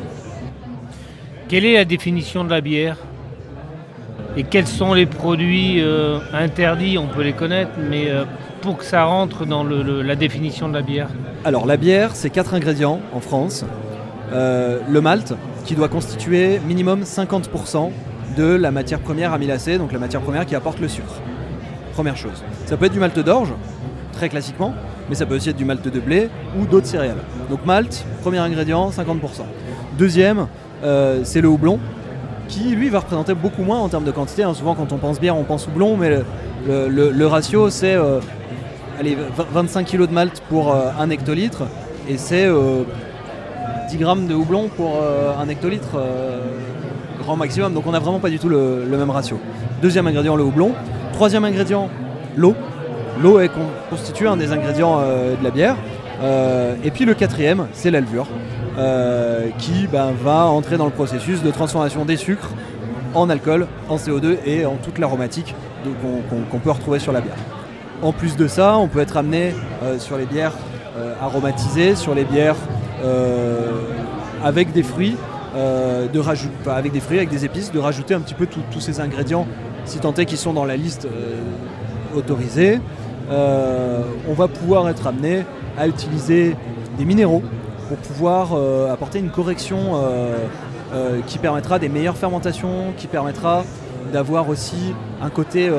Quelle 1.49 1.65
est 1.65 1.73
la 1.73 1.85
définition 1.85 2.45
de 2.45 2.49
la 2.49 2.61
bière? 2.61 2.95
Et 4.37 4.43
quels 4.43 4.67
sont 4.67 4.93
les 4.93 5.05
produits 5.05 5.83
interdits? 6.31 6.97
On 6.97 7.07
peut 7.07 7.23
les 7.23 7.33
connaître, 7.33 7.71
mais 7.89 8.09
que 8.73 8.85
ça 8.85 9.03
rentre 9.03 9.45
dans 9.45 9.63
la 9.63 10.15
définition 10.15 10.67
de 10.67 10.73
la 10.73 10.81
bière. 10.81 11.09
Alors 11.43 11.65
la 11.65 11.77
bière, 11.77 12.15
c'est 12.15 12.29
quatre 12.29 12.53
ingrédients 12.53 12.99
en 13.13 13.19
France. 13.19 13.65
Euh, 14.33 14.79
le 14.89 15.01
malt, 15.01 15.33
qui 15.65 15.75
doit 15.75 15.87
constituer 15.87 16.59
minimum 16.59 17.01
50% 17.01 17.91
de 18.37 18.43
la 18.43 18.71
matière 18.71 18.99
première 18.99 19.33
amylacée, 19.33 19.77
donc 19.77 19.91
la 19.91 19.99
matière 19.99 20.21
première 20.21 20.45
qui 20.45 20.55
apporte 20.55 20.79
le 20.79 20.87
sucre. 20.87 21.21
Première 21.93 22.17
chose. 22.17 22.43
Ça 22.65 22.77
peut 22.77 22.85
être 22.85 22.93
du 22.93 22.99
malt 22.99 23.17
d'orge, 23.19 23.53
très 24.11 24.29
classiquement, 24.29 24.73
mais 25.09 25.15
ça 25.15 25.25
peut 25.25 25.35
aussi 25.35 25.49
être 25.49 25.55
du 25.55 25.65
malt 25.65 25.87
de 25.87 25.99
blé 25.99 26.29
ou 26.59 26.65
d'autres 26.65 26.87
céréales. 26.87 27.21
Donc 27.49 27.65
malt, 27.65 28.05
premier 28.21 28.39
ingrédient, 28.39 28.89
50%. 28.89 29.19
Deuxième, 29.97 30.47
euh, 30.83 31.21
c'est 31.23 31.41
le 31.41 31.47
houblon, 31.47 31.79
qui 32.47 32.75
lui 32.75 32.89
va 32.89 32.99
représenter 32.99 33.33
beaucoup 33.33 33.63
moins 33.63 33.79
en 33.79 33.89
termes 33.89 34.03
de 34.03 34.11
quantité. 34.11 34.43
hein. 34.43 34.53
Souvent 34.53 34.75
quand 34.75 34.91
on 34.91 34.97
pense 34.97 35.19
bière, 35.19 35.37
on 35.37 35.43
pense 35.43 35.67
houblon, 35.67 35.97
mais 35.97 36.09
le, 36.67 37.25
ratio 37.27 37.69
c'est 37.69 37.93
euh, 37.95 38.19
allez, 38.99 39.15
20 39.35 39.45
25 39.53 39.85
kg 39.87 40.07
de 40.07 40.13
malt 40.13 40.41
pour 40.49 40.73
euh, 40.73 40.89
un 40.99 41.09
hectolitre 41.09 41.63
et 42.07 42.17
c'est 42.17 42.45
euh, 42.45 42.83
10 43.89 43.97
grammes 43.97 44.27
de 44.27 44.33
houblon 44.35 44.69
pour 44.75 44.97
euh, 45.01 45.31
un 45.41 45.47
hectolitre 45.49 45.89
euh, 45.97 46.39
grand 47.21 47.35
maximum. 47.35 47.73
Donc 47.73 47.85
on 47.87 47.91
n'a 47.91 47.99
vraiment 47.99 48.19
pas 48.19 48.29
du 48.29 48.39
tout 48.39 48.49
le, 48.49 48.85
même 48.89 49.09
ratio. 49.09 49.39
Deuxième 49.81 50.07
ingrédient, 50.07 50.35
le 50.35 50.43
houblon. 50.43 50.71
Troisième 51.13 51.45
ingrédient, 51.45 51.89
l'eau. 52.35 52.55
L'eau 53.21 53.39
est 53.39 53.47
con- 53.49 53.69
constitue 53.89 54.27
un 54.27 54.37
des 54.37 54.51
ingrédients 54.51 54.99
euh, 55.01 55.35
de 55.39 55.43
la 55.43 55.49
bière. 55.51 55.75
Euh, 56.21 56.75
et 56.83 56.91
puis 56.91 57.05
le 57.05 57.13
quatrième, 57.13 57.67
c'est 57.73 57.91
la 57.91 57.99
levure, 58.01 58.27
euh, 58.77 59.47
qui 59.57 59.87
ben, 59.87 60.11
va 60.11 60.47
entrer 60.47 60.75
dans 60.75 60.85
le 60.85 60.91
processus 60.91 61.41
de 61.41 61.49
transformation 61.49 62.03
des 62.03 62.17
sucres 62.17 62.49
en 63.13 63.29
alcool, 63.29 63.67
en 63.87 63.95
CO2 63.95 64.37
et 64.45 64.65
en 64.65 64.75
toute 64.75 64.99
l'aromatique 64.99 65.55
qu'on 66.49 66.59
peut 66.59 66.71
retrouver 66.71 66.99
sur 66.99 67.13
la 67.13 67.21
bière. 67.21 67.37
En 68.01 68.11
plus 68.11 68.35
de 68.35 68.47
ça, 68.47 68.77
on 68.77 68.89
peut 68.89 68.99
être 68.99 69.15
amené 69.15 69.53
euh, 69.81 69.97
sur 69.97 70.17
les 70.17 70.25
bières 70.25 70.51
euh, 70.97 71.13
aromatisées, 71.21 71.95
sur 71.95 72.13
les 72.15 72.25
bières 72.25 72.57
avec 74.43 74.71
des 74.71 74.81
fruits, 74.81 75.15
avec 76.65 76.91
des 76.91 76.99
fruits, 76.99 77.17
avec 77.17 77.29
des 77.29 77.45
épices, 77.45 77.71
de 77.71 77.77
rajouter 77.77 78.15
un 78.15 78.19
petit 78.19 78.33
peu 78.33 78.47
tous 78.47 78.79
ces 78.79 78.99
ingrédients, 78.99 79.45
si 79.85 79.99
tant 79.99 80.13
est 80.15 80.25
qu'ils 80.25 80.39
sont 80.39 80.53
dans 80.53 80.65
la 80.65 80.75
liste 80.75 81.07
autorisée. 82.15 82.79
On 83.29 84.33
va 84.33 84.47
pouvoir 84.47 84.89
être 84.89 85.05
amené 85.05 85.45
à 85.77 85.87
utiliser 85.87 86.55
des 86.97 87.05
minéraux 87.05 87.43
pour 87.87 87.97
pouvoir 87.97 88.53
euh, 88.53 88.91
apporter 88.91 89.19
une 89.19 89.29
correction 89.29 89.77
euh, 89.95 90.37
euh, 90.93 91.21
qui 91.27 91.37
permettra 91.37 91.79
des 91.79 91.89
meilleures 91.89 92.17
fermentations, 92.17 92.93
qui 92.97 93.07
permettra 93.07 93.63
d'avoir 94.11 94.49
aussi 94.49 94.93
un 95.21 95.29
côté. 95.29 95.69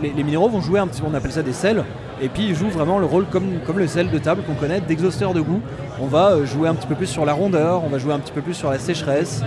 les, 0.00 0.22
minéraux 0.22 0.48
vont 0.48 0.60
jouer 0.60 0.78
un 0.78 0.86
petit 0.86 1.02
peu, 1.02 1.08
on 1.10 1.14
appelle 1.14 1.32
ça 1.32 1.42
des 1.42 1.52
sels, 1.52 1.84
et 2.22 2.28
puis 2.28 2.44
ils 2.44 2.54
jouent 2.54 2.70
vraiment 2.70 2.98
le 2.98 3.06
rôle 3.06 3.26
comme, 3.26 3.58
le 3.76 3.86
sel 3.86 4.08
de 4.10 4.18
table 4.18 4.42
qu'on 4.46 4.54
connaît, 4.54 4.80
d'exhausteur 4.80 5.34
de 5.34 5.40
goût. 5.40 5.60
On 6.00 6.06
va 6.06 6.44
jouer 6.44 6.68
un 6.68 6.74
petit 6.74 6.86
peu 6.86 6.94
plus 6.94 7.08
sur 7.08 7.26
la 7.26 7.32
rondeur, 7.32 7.82
on 7.84 7.88
va 7.88 7.98
jouer 7.98 8.14
un 8.14 8.20
petit 8.20 8.32
peu 8.32 8.40
plus 8.40 8.54
sur 8.54 8.70
la 8.70 8.78
sécheresse, 8.78 9.42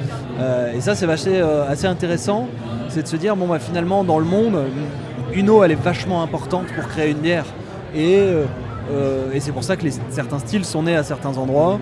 et 0.75 0.81
ça 0.81 0.95
c'est 0.95 1.09
assez, 1.09 1.39
assez 1.39 1.87
intéressant, 1.87 2.47
c'est 2.89 3.03
de 3.03 3.07
se 3.07 3.15
dire 3.15 3.35
bon 3.35 3.47
bah 3.47 3.59
finalement 3.59 4.03
dans 4.03 4.19
le 4.19 4.25
monde, 4.25 4.65
une 5.33 5.49
eau 5.49 5.63
elle 5.63 5.71
est 5.71 5.81
vachement 5.81 6.21
importante 6.21 6.67
pour 6.75 6.87
créer 6.87 7.11
une 7.11 7.19
bière, 7.19 7.45
et, 7.95 8.19
euh, 8.91 9.31
et 9.33 9.39
c'est 9.39 9.51
pour 9.51 9.63
ça 9.63 9.75
que 9.75 9.87
certains 10.09 10.39
styles 10.39 10.65
sont 10.65 10.83
nés 10.83 10.95
à 10.95 11.03
certains 11.03 11.37
endroits. 11.37 11.79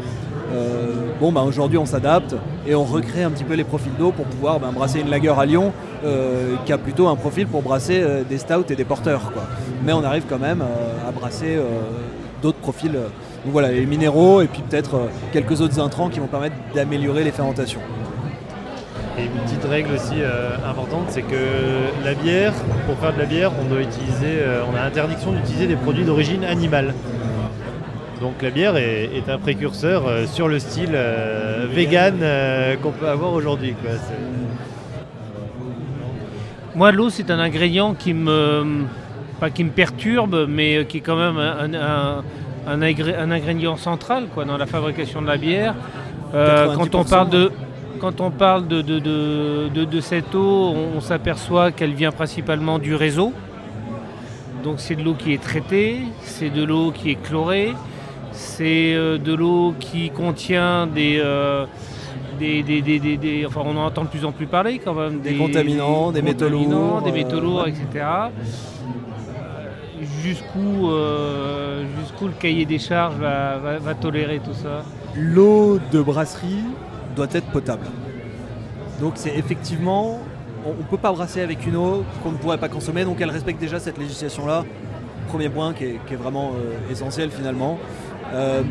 Euh, 0.53 0.93
bon, 1.19 1.31
bah, 1.31 1.41
aujourd'hui 1.41 1.77
on 1.77 1.85
s'adapte 1.85 2.35
et 2.67 2.75
on 2.75 2.83
recrée 2.83 3.23
un 3.23 3.31
petit 3.31 3.43
peu 3.43 3.55
les 3.55 3.63
profils 3.63 3.91
d'eau 3.97 4.11
pour 4.11 4.25
pouvoir 4.25 4.59
bah, 4.59 4.69
brasser 4.73 4.99
une 4.99 5.09
lager 5.09 5.33
à 5.37 5.45
Lyon 5.45 5.73
euh, 6.03 6.55
qui 6.65 6.73
a 6.73 6.77
plutôt 6.77 7.07
un 7.07 7.15
profil 7.15 7.47
pour 7.47 7.61
brasser 7.61 8.03
des 8.29 8.37
stouts 8.37 8.69
et 8.69 8.75
des 8.75 8.85
porteurs. 8.85 9.31
Mais 9.83 9.93
on 9.93 10.03
arrive 10.03 10.23
quand 10.29 10.39
même 10.39 10.63
à 11.07 11.11
brasser 11.11 11.59
d'autres 12.41 12.59
profils. 12.59 12.91
Donc 12.91 13.51
voilà, 13.51 13.71
les 13.71 13.85
minéraux 13.85 14.41
et 14.41 14.47
puis 14.47 14.61
peut-être 14.61 15.01
quelques 15.31 15.61
autres 15.61 15.79
intrants 15.79 16.09
qui 16.09 16.19
vont 16.19 16.27
permettre 16.27 16.55
d'améliorer 16.73 17.23
les 17.23 17.31
fermentations. 17.31 17.81
Une 19.25 19.41
petite 19.43 19.65
règle 19.65 19.93
aussi 19.93 20.15
euh, 20.21 20.55
importante, 20.69 21.05
c'est 21.09 21.21
que 21.23 21.35
la 22.03 22.13
bière, 22.13 22.53
pour 22.85 22.97
faire 22.99 23.13
de 23.13 23.19
la 23.19 23.25
bière, 23.25 23.51
on 23.59 23.65
doit 23.69 23.81
utiliser, 23.81 24.37
euh, 24.39 24.61
on 24.71 24.75
a 24.75 24.81
interdiction 24.81 25.31
d'utiliser 25.31 25.67
des 25.67 25.75
produits 25.75 26.03
d'origine 26.05 26.43
animale. 26.43 26.93
Donc 28.21 28.41
la 28.41 28.49
bière 28.49 28.77
est, 28.77 29.09
est 29.15 29.29
un 29.29 29.37
précurseur 29.37 30.07
euh, 30.07 30.25
sur 30.25 30.47
le 30.47 30.59
style 30.59 30.91
euh, 30.93 31.65
vegan 31.69 32.19
euh, 32.21 32.75
qu'on 32.77 32.91
peut 32.91 33.09
avoir 33.09 33.33
aujourd'hui. 33.33 33.73
quoi. 33.81 33.91
Moi, 36.75 36.91
l'eau, 36.91 37.09
c'est 37.09 37.31
un 37.31 37.39
ingrédient 37.39 37.93
qui 37.93 38.13
me, 38.13 38.83
pas 39.39 39.49
qui 39.49 39.63
me 39.63 39.69
perturbe, 39.69 40.45
mais 40.49 40.85
qui 40.85 40.97
est 40.97 41.01
quand 41.01 41.15
même 41.15 41.37
un, 41.37 41.73
un- 41.73 42.23
un 42.67 42.81
agré- 42.81 43.15
un 43.17 43.31
ingrédient 43.31 43.77
central 43.77 44.25
quoi, 44.33 44.43
dans 44.43 44.57
la 44.57 44.65
fabrication 44.65 45.21
de 45.21 45.27
la 45.27 45.37
bière. 45.37 45.73
Euh, 46.33 46.73
quand 46.75 46.95
on 46.95 47.03
90%, 47.03 47.09
parle 47.09 47.29
de 47.29 47.51
quand 48.05 48.21
on 48.21 48.29
parle 48.29 48.67
de, 48.67 48.83
de, 48.83 48.99
de- 48.99 49.67
de- 49.73 49.83
de 49.85 49.99
cette 49.99 50.35
eau, 50.35 50.73
on, 50.75 50.97
on 50.97 51.01
s'aperçoit 51.01 51.71
qu'elle 51.71 51.93
vient 51.95 52.11
principalement 52.11 52.77
du 52.77 52.93
réseau. 52.93 53.33
Donc 54.63 54.75
c'est 54.77 54.93
de 54.95 55.01
l'eau 55.03 55.15
qui 55.15 55.33
est 55.33 55.41
traitée, 55.41 56.01
c'est 56.21 56.51
de 56.51 56.63
l'eau 56.63 56.91
qui 56.91 57.09
est 57.09 57.15
chlorée, 57.15 57.73
c'est 58.31 58.93
euh, 58.93 59.17
de 59.17 59.33
l'eau 59.33 59.73
qui 59.79 60.11
contient 60.11 60.85
des, 60.85 61.19
euh, 61.23 61.65
des, 62.37 62.61
des- 62.61 62.83
des- 62.83 62.99
des- 62.99 63.17
des- 63.17 63.43
Enfin, 63.47 63.61
on 63.65 63.75
en 63.75 63.85
entend 63.87 64.03
de 64.03 64.09
plus 64.09 64.23
en 64.23 64.31
plus 64.31 64.45
parler 64.45 64.77
quand 64.77 64.93
même. 64.93 65.21
Des 65.21 65.33
contaminants, 65.35 66.11
des 66.11 66.21
métaux 66.21 66.47
lourds, 66.49 67.01
Des 67.01 67.09
euh, 67.09 67.13
métaux 67.13 67.39
lourds, 67.39 67.63
ouais. 67.63 67.69
etc. 67.69 67.85
Euh, 68.05 68.29
Jusqu'où 70.21 70.89
euh, 70.91 71.85
jusqu'où 71.99 72.25
le 72.27 72.33
cahier 72.39 72.65
des 72.65 72.77
charges 72.79 73.15
va, 73.15 73.57
va- 73.57 73.79
va 73.79 73.93
tolérer 73.95 74.39
tout 74.45 74.53
ça? 74.53 74.83
L'eau 75.15 75.79
de 75.91 76.01
brasserie 76.03 76.63
doit 77.15 77.27
être 77.31 77.47
potable. 77.47 77.85
Donc 78.99 79.13
c'est 79.15 79.35
effectivement, 79.35 80.19
on 80.65 80.69
ne 80.69 80.87
peut 80.87 80.97
pas 80.97 81.11
brasser 81.11 81.41
avec 81.41 81.65
une 81.65 81.75
eau 81.75 82.03
qu'on 82.23 82.31
ne 82.31 82.37
pourrait 82.37 82.57
pas 82.57 82.69
consommer, 82.69 83.03
donc 83.03 83.19
elle 83.19 83.31
respecte 83.31 83.59
déjà 83.59 83.79
cette 83.79 83.97
législation-là. 83.97 84.63
Premier 85.27 85.49
point 85.49 85.73
qui 85.73 85.85
est, 85.85 86.15
vraiment 86.15 86.51
euh, 86.51 86.91
essentiel 86.91 87.31
finalement. 87.31 87.79
Euh, 88.33 88.61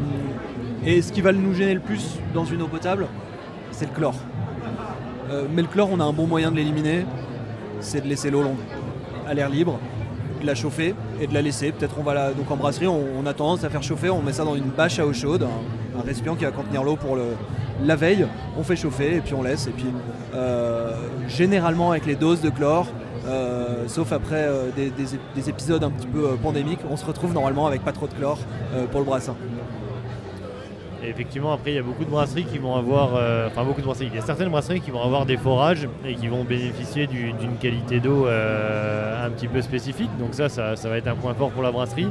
et 0.86 1.02
ce 1.02 1.12
qui 1.12 1.20
va 1.20 1.32
nous 1.32 1.52
gêner 1.52 1.74
le 1.74 1.80
plus 1.80 2.18
dans 2.32 2.44
une 2.44 2.62
eau 2.62 2.68
potable, 2.68 3.06
c'est 3.70 3.86
le 3.86 3.92
chlore. 3.92 4.14
Euh, 5.30 5.44
mais 5.52 5.62
le 5.62 5.68
chlore, 5.68 5.88
on 5.90 6.00
a 6.00 6.04
un 6.04 6.12
bon 6.12 6.26
moyen 6.26 6.50
de 6.50 6.56
l'éliminer, 6.56 7.04
c'est 7.80 8.02
de 8.02 8.08
laisser 8.08 8.30
l'eau 8.30 8.42
longue 8.42 8.58
à 9.26 9.34
l'air 9.34 9.48
libre, 9.48 9.78
de 10.40 10.46
la 10.46 10.54
chauffer 10.54 10.94
et 11.20 11.26
de 11.26 11.34
la 11.34 11.42
laisser. 11.42 11.72
Peut-être 11.72 11.96
on 11.98 12.02
va 12.02 12.14
la... 12.14 12.32
donc 12.32 12.50
en 12.50 12.56
brasserie, 12.56 12.86
on, 12.86 13.26
a 13.26 13.34
tendance 13.34 13.64
à 13.64 13.70
faire 13.70 13.82
chauffer, 13.82 14.10
on 14.10 14.22
met 14.22 14.32
ça 14.32 14.44
dans 14.44 14.54
une 14.54 14.68
bâche 14.68 14.98
à 14.98 15.06
eau 15.06 15.12
chaude, 15.12 15.46
un 15.98 16.02
récipient 16.02 16.34
qui 16.34 16.44
va 16.44 16.50
contenir 16.50 16.82
l'eau 16.84 16.96
pour 16.96 17.16
le, 17.16 17.24
la 17.82 17.96
veille, 17.96 18.26
on 18.58 18.62
fait 18.62 18.76
chauffer 18.76 19.16
et 19.16 19.20
puis 19.20 19.34
on 19.34 19.42
laisse. 19.42 19.66
Et 19.66 19.70
puis 19.72 19.86
euh, 20.34 20.92
généralement 21.28 21.90
avec 21.90 22.06
les 22.06 22.14
doses 22.14 22.40
de 22.40 22.50
chlore, 22.50 22.86
euh, 23.26 23.84
sauf 23.88 24.12
après 24.12 24.44
euh, 24.46 24.70
des, 24.76 24.90
des- 24.90 25.18
des 25.34 25.48
épisodes 25.48 25.82
un 25.82 25.90
petit 25.90 26.06
peu 26.06 26.28
pandémiques, 26.42 26.80
on 26.90 26.96
se 26.96 27.04
retrouve 27.04 27.32
normalement 27.32 27.66
avec 27.66 27.82
pas 27.82 27.92
trop 27.92 28.06
de 28.06 28.14
chlore 28.14 28.38
pour 28.90 29.00
le 29.00 29.06
brassin. 29.06 29.34
Effectivement, 31.06 31.52
après, 31.52 31.72
il 31.72 31.74
y 31.74 31.78
a 31.78 31.82
beaucoup 31.82 32.04
de 32.06 32.10
brasseries 32.10 32.44
qui 32.46 32.56
vont 32.56 32.76
avoir, 32.76 33.10
enfin 33.46 33.62
beaucoup 33.62 33.82
de 33.82 33.86
brasseries, 33.86 34.08
il 34.10 34.14
y 34.14 34.18
a 34.18 34.22
certaines 34.24 34.48
brasseries 34.48 34.80
qui 34.80 34.90
vont 34.90 35.02
avoir 35.02 35.26
des 35.26 35.36
forages 35.36 35.86
et 36.06 36.14
qui 36.14 36.28
vont 36.28 36.44
bénéficier 36.44 37.06
du- 37.06 37.32
d'une 37.34 37.56
qualité 37.60 38.00
d'eau 38.00 38.26
un 38.26 39.28
petit 39.30 39.48
peu 39.48 39.60
spécifique. 39.60 40.08
Donc 40.18 40.28
ça, 40.32 40.48
ça, 40.48 40.76
ça 40.76 40.88
va 40.88 40.96
être 40.96 41.08
un 41.08 41.14
point 41.14 41.34
fort 41.34 41.50
pour 41.50 41.62
la 41.62 41.72
brasserie. 41.72 42.08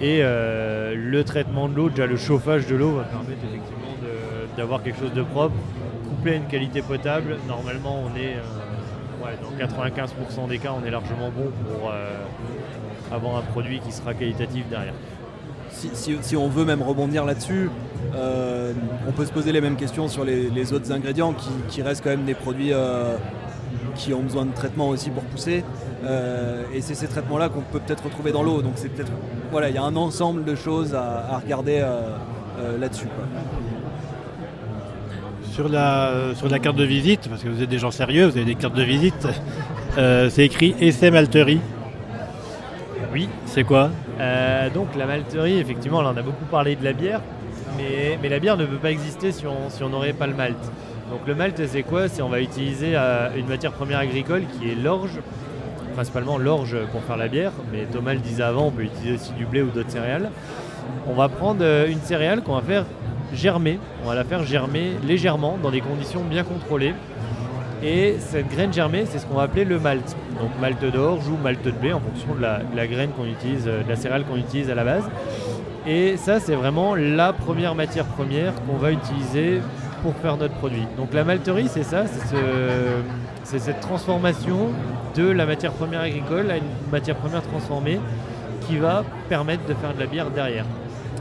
Et 0.00 0.20
le 0.22 1.22
traitement 1.24 1.68
de 1.68 1.74
l'eau, 1.74 1.90
déjà 1.90 2.06
le 2.06 2.16
chauffage 2.16 2.66
de 2.66 2.74
l'eau 2.76 2.92
va 2.92 3.02
permettre 3.04 3.42
effectivement 3.50 3.85
d'avoir 4.56 4.82
quelque 4.82 4.98
chose 4.98 5.12
de 5.12 5.22
propre, 5.22 5.54
couplé 6.08 6.32
à 6.32 6.36
une 6.36 6.46
qualité 6.46 6.82
potable. 6.82 7.36
Normalement, 7.46 8.02
on 8.04 8.16
est 8.16 8.36
euh, 8.36 8.42
dans 9.42 9.64
95% 10.44 10.48
des 10.48 10.58
cas, 10.58 10.72
on 10.80 10.84
est 10.84 10.90
largement 10.90 11.30
bon 11.30 11.50
pour 11.64 11.90
euh, 11.90 12.16
avoir 13.12 13.36
un 13.36 13.42
produit 13.42 13.80
qui 13.80 13.92
sera 13.92 14.14
qualitatif 14.14 14.68
derrière. 14.68 14.94
Si, 15.70 16.36
on 16.36 16.48
veut 16.48 16.64
même 16.64 16.80
rebondir 16.80 17.26
là-dessus, 17.26 17.70
euh, 18.14 18.72
on 19.06 19.12
peut 19.12 19.26
se 19.26 19.32
poser 19.32 19.52
les 19.52 19.60
mêmes 19.60 19.76
questions 19.76 20.08
sur 20.08 20.24
les, 20.24 20.72
autres 20.72 20.90
ingrédients 20.90 21.34
qui, 21.68 21.82
restent 21.82 22.02
quand 22.02 22.10
même 22.10 22.24
des 22.24 22.34
produits 22.34 22.72
qui 23.94 24.14
ont 24.14 24.22
besoin 24.22 24.46
de 24.46 24.52
traitement 24.52 24.88
aussi 24.88 25.10
pour 25.10 25.22
pousser. 25.24 25.64
Et 26.72 26.80
c'est 26.80 26.94
ces 26.94 27.08
traitements-là 27.08 27.50
qu'on 27.50 27.60
peut 27.60 27.80
peut-être 27.80 28.04
retrouver 28.04 28.32
dans 28.32 28.42
l'eau. 28.42 28.62
Donc 28.62 28.74
c'est 28.76 28.88
peut-être 28.88 29.12
voilà, 29.50 29.68
il 29.68 29.74
y 29.74 29.78
a 29.78 29.82
un 29.82 29.96
ensemble 29.96 30.44
de 30.44 30.54
choses 30.54 30.94
à, 30.94 31.38
regarder 31.44 31.84
là-dessus. 32.80 33.08
Sur 35.56 35.70
la, 35.70 36.34
sur 36.34 36.50
la 36.50 36.58
carte 36.58 36.76
de 36.76 36.84
visite, 36.84 37.30
parce 37.30 37.42
que 37.42 37.48
vous 37.48 37.62
êtes 37.62 37.70
des 37.70 37.78
gens 37.78 37.90
sérieux, 37.90 38.26
vous 38.26 38.36
avez 38.36 38.44
des 38.44 38.56
cartes 38.56 38.76
de 38.76 38.82
visite, 38.82 39.26
euh, 39.96 40.28
c'est 40.28 40.44
écrit 40.44 40.76
essai 40.80 41.10
malterie. 41.10 41.60
Oui, 43.10 43.30
C'est 43.46 43.64
quoi 43.64 43.88
Euh, 44.20 44.68
donc 44.68 44.88
la 44.98 45.06
malterie, 45.06 45.58
effectivement, 45.58 46.02
là 46.02 46.12
on 46.14 46.18
a 46.18 46.20
beaucoup 46.20 46.44
parlé 46.44 46.76
de 46.76 46.84
la 46.84 46.92
bière, 46.92 47.22
mais, 47.78 48.18
mais 48.20 48.28
la 48.28 48.38
bière 48.38 48.58
ne 48.58 48.66
peut 48.66 48.76
pas 48.76 48.90
exister 48.90 49.32
si 49.32 49.46
on 49.46 49.70
si 49.70 49.82
on 49.82 49.88
n'aurait 49.88 50.12
pas 50.12 50.26
le 50.26 50.34
malt. 50.34 50.58
Donc 51.10 51.20
le 51.26 51.34
malt, 51.34 51.58
c'est 51.66 51.84
quoi? 51.84 52.08
C'est 52.08 52.20
on 52.20 52.28
va 52.28 52.42
utiliser 52.42 52.92
euh, 52.94 53.30
une 53.34 53.46
matière 53.46 53.72
première 53.72 54.00
agricole 54.00 54.42
qui 54.58 54.70
est 54.70 54.74
l'orge, 54.74 55.18
principalement 55.94 56.36
l'orge 56.36 56.76
pour 56.92 57.02
faire 57.04 57.16
la 57.16 57.28
bière, 57.28 57.52
mais 57.72 57.86
Thomas 57.90 58.12
le 58.12 58.20
disait 58.20 58.42
avant, 58.42 58.66
on 58.66 58.70
peut 58.72 58.82
utiliser 58.82 59.14
aussi 59.14 59.32
du 59.32 59.46
blé 59.46 59.62
ou 59.62 59.70
d'autres 59.70 59.90
céréales. 59.90 60.30
On 61.08 61.14
va 61.14 61.30
prendre 61.30 61.60
euh, 61.62 61.88
une 61.88 62.02
céréale 62.02 62.42
qu'on 62.42 62.56
va 62.56 62.60
faire 62.60 62.84
germer, 63.34 63.78
on 64.04 64.08
va 64.08 64.14
la 64.14 64.24
faire 64.24 64.42
germer 64.44 64.92
légèrement 65.06 65.58
dans 65.62 65.70
des 65.70 65.80
conditions 65.80 66.22
bien 66.22 66.44
contrôlées. 66.44 66.94
Et 67.82 68.16
cette 68.18 68.48
graine 68.48 68.72
germée, 68.72 69.04
c'est 69.06 69.18
ce 69.18 69.26
qu'on 69.26 69.34
va 69.34 69.42
appeler 69.42 69.64
le 69.64 69.78
malt. 69.78 70.16
Donc 70.40 70.50
malt 70.60 70.82
d'orge 70.92 71.28
ou 71.28 71.36
malt 71.42 71.62
de 71.62 71.70
blé 71.70 71.92
en 71.92 72.00
fonction 72.00 72.34
de 72.34 72.40
la, 72.40 72.86
graine 72.86 73.10
qu'on 73.10 73.26
utilise, 73.26 73.66
euh, 73.68 73.82
de 73.82 73.88
la 73.88 73.96
céréale 73.96 74.24
qu'on 74.24 74.36
utilise 74.36 74.70
à 74.70 74.74
la 74.74 74.84
base. 74.84 75.04
Et 75.86 76.16
ça, 76.16 76.40
c'est 76.40 76.54
vraiment 76.54 76.94
la 76.94 77.32
première 77.32 77.74
matière 77.74 78.06
première 78.06 78.52
qu'on 78.64 78.76
va 78.76 78.92
utiliser 78.92 79.60
pour 80.02 80.14
faire 80.16 80.36
notre 80.36 80.54
produit. 80.54 80.86
Donc 80.96 81.12
la 81.14 81.22
malterie, 81.24 81.68
c'est 81.68 81.82
ça, 81.84 82.06
c'est 82.06 82.34
ce- 82.34 83.02
c'est 83.44 83.58
cette 83.60 83.80
transformation 83.80 84.70
de 85.14 85.30
la 85.30 85.46
matière 85.46 85.72
première 85.72 86.00
agricole 86.00 86.50
à 86.50 86.56
une 86.56 86.64
matière 86.90 87.16
première 87.16 87.42
transformée 87.42 88.00
qui 88.66 88.78
va 88.78 89.04
permettre 89.28 89.64
de 89.66 89.74
faire 89.74 89.94
de 89.94 90.00
la 90.00 90.06
bière 90.06 90.30
derrière. 90.30 90.64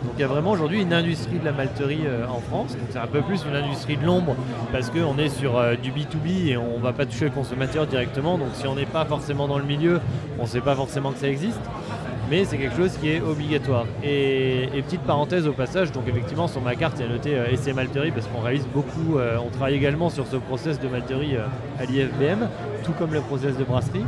Donc 0.06 0.14
il 0.18 0.22
y 0.22 0.24
a 0.24 0.28
vraiment 0.28 0.52
aujourd'hui 0.52 0.82
une 0.82 0.94
industrie 0.94 1.40
de 1.40 1.46
la 1.46 1.52
malterie 1.52 2.06
euh, 2.06 2.28
en 2.28 2.40
France. 2.40 2.78
C'est 2.92 3.00
un 3.00 3.08
peu 3.08 3.22
plus 3.22 3.44
une 3.44 3.56
industrie 3.56 3.98
de 3.98 4.06
l'ombre 4.06 4.36
parce 4.72 4.92
qu'on 4.92 5.18
est 5.18 5.30
sur 5.30 5.58
euh, 5.58 5.76
du 5.76 5.92
B2B 5.92 6.50
et 6.50 6.58
on 6.58 6.78
ne 6.78 6.84
va 6.84 6.94
pas 6.94 7.08
toucher 7.08 7.26
le 7.26 7.32
consommateur 7.32 7.88
directement. 7.88 8.38
Donc 8.38 8.50
si 8.54 8.68
on 8.68 8.76
n'est 8.76 8.86
pas 8.86 9.04
forcément 9.06 9.48
dans 9.48 9.58
le 9.58 9.66
milieu, 9.66 10.00
on 10.38 10.44
ne 10.44 10.48
sait 10.48 10.62
pas 10.62 10.76
forcément 10.76 11.12
que 11.12 11.18
ça 11.18 11.28
existe. 11.28 11.60
Mais 12.30 12.46
c'est 12.46 12.58
quelque 12.58 12.76
chose 12.76 12.98
qui 12.98 13.10
est 13.10 13.22
obligatoire. 13.22 13.86
Et, 14.04 14.64
et 14.76 14.82
petite 14.84 15.02
parenthèse 15.02 15.48
au 15.48 15.54
passage, 15.54 15.92
donc 15.92 16.08
effectivement 16.08 16.48
sur 16.48 16.62
ma 16.62 16.76
carte 16.76 16.98
il 17.00 17.06
y 17.06 17.10
a 17.10 17.12
noté 17.12 17.36
euh, 17.36 17.52
essai 17.52 17.74
malterie 17.74 18.12
parce 18.12 18.28
qu'on 18.28 18.42
réalise 18.42 18.68
beaucoup, 18.74 19.18
euh, 19.18 19.38
on 19.44 19.50
travaille 19.50 19.76
également 19.76 20.10
sur 20.10 20.28
ce 20.28 20.36
process 20.38 20.80
de 20.80 20.88
malterie 20.88 21.36
à 21.80 21.86
l'IFBM, 21.86 22.48
tout 22.84 22.94
comme 22.94 23.14
le 23.14 23.22
process 23.22 23.58
de 23.58 23.64
brasserie. 23.64 24.06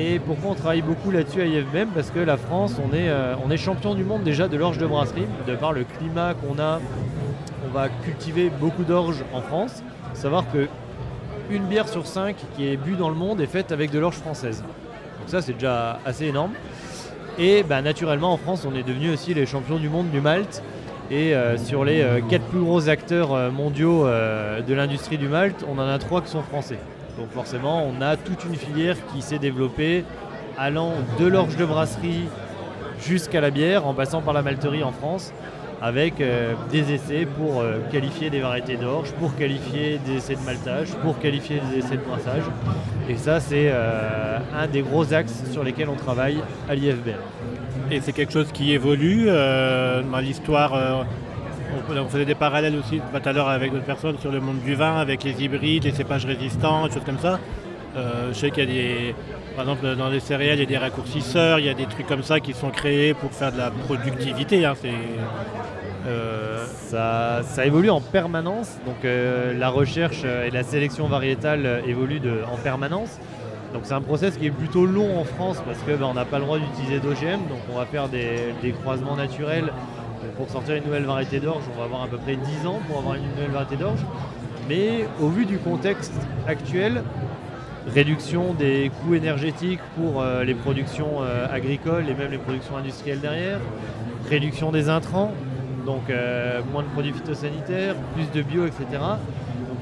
Et 0.00 0.20
pourquoi 0.20 0.52
on 0.52 0.54
travaille 0.54 0.82
beaucoup 0.82 1.10
là-dessus 1.10 1.42
à 1.42 1.46
IFBM 1.46 1.88
Parce 1.92 2.12
que 2.12 2.20
la 2.20 2.36
France, 2.36 2.76
on 2.78 2.94
est, 2.94 3.08
euh, 3.08 3.34
on 3.44 3.50
est 3.50 3.56
champion 3.56 3.96
du 3.96 4.04
monde 4.04 4.22
déjà 4.22 4.46
de 4.46 4.56
l'orge 4.56 4.78
de 4.78 4.86
brasserie. 4.86 5.26
De 5.44 5.56
par 5.56 5.72
le 5.72 5.82
climat 5.82 6.34
qu'on 6.34 6.60
a, 6.60 6.80
on 7.66 7.72
va 7.72 7.88
cultiver 7.88 8.48
beaucoup 8.48 8.84
d'orge 8.84 9.24
en 9.34 9.40
France. 9.40 9.82
Savoir 10.14 10.44
que 10.52 10.68
une 11.50 11.64
bière 11.64 11.88
sur 11.88 12.06
cinq 12.06 12.36
qui 12.56 12.68
est 12.68 12.76
bue 12.76 12.94
dans 12.94 13.08
le 13.08 13.16
monde 13.16 13.40
est 13.40 13.46
faite 13.46 13.72
avec 13.72 13.90
de 13.90 13.98
l'orge 13.98 14.14
française. 14.14 14.62
Donc 15.18 15.28
ça, 15.28 15.42
c'est 15.42 15.54
déjà 15.54 15.98
assez 16.04 16.26
énorme. 16.26 16.52
Et 17.36 17.64
bah, 17.64 17.82
naturellement, 17.82 18.32
en 18.32 18.36
France, 18.36 18.68
on 18.70 18.76
est 18.76 18.84
devenu 18.84 19.10
aussi 19.10 19.34
les 19.34 19.46
champions 19.46 19.78
du 19.78 19.88
monde 19.88 20.10
du 20.10 20.20
malt. 20.20 20.62
Et 21.10 21.34
euh, 21.34 21.56
sur 21.56 21.84
les 21.84 22.02
euh, 22.02 22.20
quatre 22.20 22.44
plus 22.44 22.60
gros 22.60 22.88
acteurs 22.88 23.50
mondiaux 23.50 24.06
de 24.06 24.74
l'industrie 24.74 25.18
du 25.18 25.26
malt, 25.26 25.64
on 25.68 25.76
en 25.80 25.88
a 25.88 25.98
trois 25.98 26.22
qui 26.22 26.30
sont 26.30 26.42
français. 26.42 26.78
Donc 27.18 27.32
forcément, 27.32 27.84
on 27.84 28.00
a 28.00 28.16
toute 28.16 28.44
une 28.44 28.54
filière 28.54 28.96
qui 29.12 29.22
s'est 29.22 29.40
développée, 29.40 30.04
allant 30.56 30.92
de 31.18 31.26
l'orge 31.26 31.56
de 31.56 31.64
brasserie 31.64 32.28
jusqu'à 33.04 33.40
la 33.40 33.50
bière, 33.50 33.86
en 33.86 33.92
passant 33.92 34.22
par 34.22 34.34
la 34.34 34.42
malterie 34.42 34.84
en 34.84 34.92
France, 34.92 35.32
avec 35.82 36.20
euh, 36.20 36.54
des 36.70 36.92
essais 36.92 37.26
pour 37.26 37.60
euh, 37.60 37.78
qualifier 37.90 38.30
des 38.30 38.40
variétés 38.40 38.76
d'orge, 38.76 39.10
pour 39.18 39.34
qualifier 39.34 39.98
des 40.06 40.16
essais 40.16 40.36
de 40.36 40.44
maltage, 40.46 40.88
pour 41.02 41.18
qualifier 41.18 41.60
des 41.70 41.78
essais 41.78 41.96
de 41.96 42.02
brassage. 42.02 42.44
Et 43.08 43.16
ça, 43.16 43.40
c'est 43.40 43.68
euh, 43.72 44.38
un 44.56 44.68
des 44.68 44.82
gros 44.82 45.12
axes 45.12 45.42
sur 45.50 45.64
lesquels 45.64 45.88
on 45.88 45.96
travaille 45.96 46.38
à 46.68 46.76
l'IFBM. 46.76 47.18
Et 47.90 48.00
c'est 48.00 48.12
quelque 48.12 48.32
chose 48.32 48.52
qui 48.52 48.72
évolue 48.72 49.26
dans 49.26 50.18
l'histoire. 50.20 51.06
On, 51.90 52.08
faisait 52.08 52.24
des 52.24 52.34
parallèles 52.34 52.76
aussi 52.76 52.98
tout 52.98 53.28
à 53.28 53.32
l'heure 53.32 53.48
avec 53.48 53.72
d'autres 53.72 53.84
personnes 53.84 54.18
sur 54.18 54.30
le 54.30 54.40
monde 54.40 54.60
du 54.60 54.74
vin, 54.74 54.96
avec 54.96 55.24
les 55.24 55.42
hybrides, 55.42 55.84
les 55.84 55.92
cépages 55.92 56.24
résistants, 56.24 56.86
des 56.86 56.94
choses 56.94 57.04
comme 57.04 57.18
ça. 57.18 57.38
Euh, 57.96 58.32
je 58.32 58.38
sais 58.38 58.50
qu'il 58.50 58.64
y 58.64 58.66
a 58.66 58.72
des. 58.72 59.14
Par 59.56 59.64
exemple, 59.64 59.96
dans 59.96 60.08
les 60.08 60.20
céréales, 60.20 60.58
il 60.58 60.60
y 60.60 60.66
a 60.66 60.68
des 60.68 60.78
raccourcisseurs, 60.78 61.58
il 61.58 61.66
y 61.66 61.68
a 61.68 61.74
des 61.74 61.86
trucs 61.86 62.06
comme 62.06 62.22
ça 62.22 62.38
qui 62.38 62.52
sont 62.52 62.70
créés 62.70 63.12
pour 63.12 63.32
faire 63.32 63.50
de 63.50 63.58
la 63.58 63.70
productivité. 63.70 64.64
hein, 64.64 64.74
euh, 66.06 66.64
Ça, 67.44 67.66
évolue 67.66 67.90
en 67.90 68.00
permanence, 68.00 68.78
donc 68.86 69.04
euh, 69.04 69.58
la 69.58 69.68
recherche 69.68 70.22
et 70.24 70.50
la 70.50 70.62
sélection 70.62 71.08
variétale 71.08 71.82
évoluent 71.86 72.20
en 72.50 72.56
permanence. 72.56 73.18
Donc 73.72 73.82
c'est 73.84 73.94
un 73.94 74.00
process 74.00 74.36
qui 74.36 74.46
est 74.46 74.50
plutôt 74.50 74.86
long 74.86 75.18
en 75.18 75.24
France 75.24 75.60
parce 75.66 75.78
que 75.80 75.90
ben, 75.92 76.06
on 76.06 76.14
n'a 76.14 76.24
pas 76.24 76.38
le 76.38 76.44
droit 76.44 76.58
d'utiliser 76.58 77.00
d'OGM, 77.00 77.48
donc 77.48 77.58
on 77.70 77.76
va 77.76 77.84
faire 77.84 78.08
des 78.08 78.72
croisements 78.80 79.16
naturels. 79.16 79.72
Pour 80.36 80.48
sortir 80.48 80.74
une 80.74 80.84
nouvelle 80.84 81.04
variété 81.04 81.40
d'orge, 81.40 81.64
on 81.74 81.78
va 81.78 81.84
avoir 81.84 82.02
à 82.02 82.08
peu 82.08 82.18
près 82.18 82.36
10 82.36 82.66
ans 82.66 82.80
pour 82.86 82.98
avoir 82.98 83.14
une 83.14 83.28
nouvelle 83.28 83.50
variété 83.50 83.76
d'orge. 83.76 84.00
Mais 84.68 85.06
au 85.20 85.28
vu 85.28 85.46
du 85.46 85.58
contexte 85.58 86.12
actuel, 86.46 87.02
réduction 87.86 88.52
des 88.54 88.90
coûts 89.00 89.14
énergétiques 89.14 89.80
pour 89.96 90.20
euh, 90.20 90.44
les 90.44 90.54
productions 90.54 91.22
euh, 91.22 91.46
agricoles 91.50 92.08
et 92.08 92.14
même 92.14 92.30
les 92.30 92.38
productions 92.38 92.76
industrielles 92.76 93.20
derrière, 93.20 93.60
réduction 94.28 94.70
des 94.72 94.88
intrants, 94.88 95.32
donc 95.86 96.10
euh, 96.10 96.60
moins 96.72 96.82
de 96.82 96.88
produits 96.88 97.12
phytosanitaires, 97.12 97.94
plus 98.14 98.30
de 98.30 98.42
bio, 98.42 98.66
etc. 98.66 98.84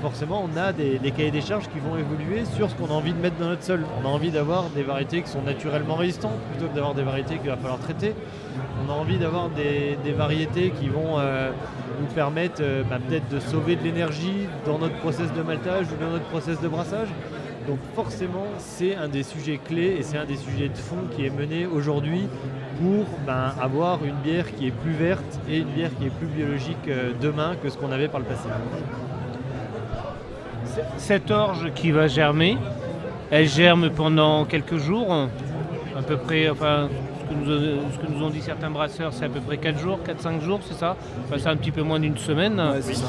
Forcément, 0.07 0.49
on 0.49 0.57
a 0.57 0.73
des, 0.73 1.01
cahiers 1.11 1.33
des 1.33 1.41
charges 1.41 1.69
qui 1.69 1.81
vont 1.81 1.97
évoluer 1.97 2.45
sur 2.55 2.71
ce 2.71 2.77
qu'on 2.77 2.87
a 2.87 2.93
envie 2.93 3.13
de 3.13 3.19
mettre 3.19 3.39
dans 3.39 3.49
notre 3.49 3.65
sol. 3.65 3.85
On 4.01 4.07
a 4.07 4.09
envie 4.09 4.31
d'avoir 4.31 4.71
des 4.71 4.85
variétés 4.85 5.21
qui 5.21 5.29
sont 5.29 5.43
naturellement 5.43 5.97
résistantes 5.97 6.39
plutôt 6.53 6.71
que 6.71 6.77
d'avoir 6.77 6.95
des 6.95 7.03
variétés 7.03 7.39
qu'il 7.39 7.49
va 7.49 7.57
falloir 7.57 7.81
traiter. 7.81 8.15
On 8.87 8.89
a 8.89 8.95
envie 8.95 9.19
d'avoir 9.19 9.49
des, 9.49 9.97
variétés 10.13 10.71
qui 10.71 10.89
vont 10.89 11.19
euh, 11.19 11.51
nous 12.01 12.07
permettre 12.15 12.61
euh, 12.61 12.85
bah, 12.89 12.99
peut-être 13.05 13.29
de 13.31 13.41
sauver 13.41 13.75
de 13.75 13.83
l'énergie 13.83 14.47
dans 14.65 14.79
notre 14.79 14.97
process 14.99 15.33
de 15.33 15.43
maltage 15.43 15.87
ou 15.91 16.01
dans 16.01 16.11
notre 16.11 16.27
process 16.27 16.61
de 16.61 16.69
brassage. 16.69 17.09
Donc 17.67 17.81
forcément, 17.97 18.47
c'est 18.59 18.95
un 18.95 19.09
des 19.09 19.25
sujets 19.25 19.59
clés 19.59 19.97
et 19.99 20.05
c'est 20.05 20.19
un 20.19 20.25
des 20.25 20.37
sujets 20.37 20.69
de 20.69 20.79
fond 20.79 21.09
qui 21.17 21.27
est 21.27 21.31
mené 21.31 21.67
aujourd'hui 21.67 22.29
pour 22.81 23.07
ben, 23.27 23.53
avoir 23.61 24.05
une 24.05 24.15
bière 24.23 24.55
qui 24.55 24.69
est 24.69 24.77
plus 24.83 24.93
verte 24.93 25.41
et 25.51 25.59
une 25.59 25.71
bière 25.71 25.91
qui 25.99 26.07
est 26.07 26.11
plus 26.11 26.29
biologique 26.29 26.87
euh, 26.87 27.11
demain 27.21 27.57
que 27.61 27.69
ce 27.71 27.77
qu'on 27.77 27.91
avait 27.91 28.07
par 28.07 28.21
le 28.21 28.27
passé. 28.27 28.49
Cette 30.97 31.31
orge 31.31 31.71
qui 31.75 31.91
va 31.91 32.07
germer, 32.09 32.57
elle 33.31 33.49
germe 33.49 33.91
pendant 33.91 34.45
quelques 34.45 34.77
jours, 34.77 35.13
à 35.99 36.03
peu 36.03 36.17
près, 36.17 36.49
enfin, 36.49 36.89
ce 37.29 37.35
que 37.35 37.39
nous, 37.39 37.81
ce 37.93 37.99
que 37.99 38.13
nous 38.13 38.25
ont 38.25 38.31
dit 38.31 38.41
certains 38.41 38.71
brasseurs, 38.71 39.13
c'est 39.13 39.25
à 39.25 39.29
peu 39.29 39.41
près 39.41 39.57
4 39.59 39.79
jours, 39.79 39.99
4-5 40.07 40.41
jours, 40.41 40.61
c'est 40.67 40.75
ça? 40.79 40.97
Enfin, 41.25 41.37
c'est 41.39 41.49
un 41.49 41.57
petit 41.57 41.71
peu 41.73 41.83
moins 41.83 41.99
d'une 42.01 42.17
semaine. 42.19 42.59
Ouais, 42.61 42.81
c'est 42.81 42.95
ça. 42.95 43.07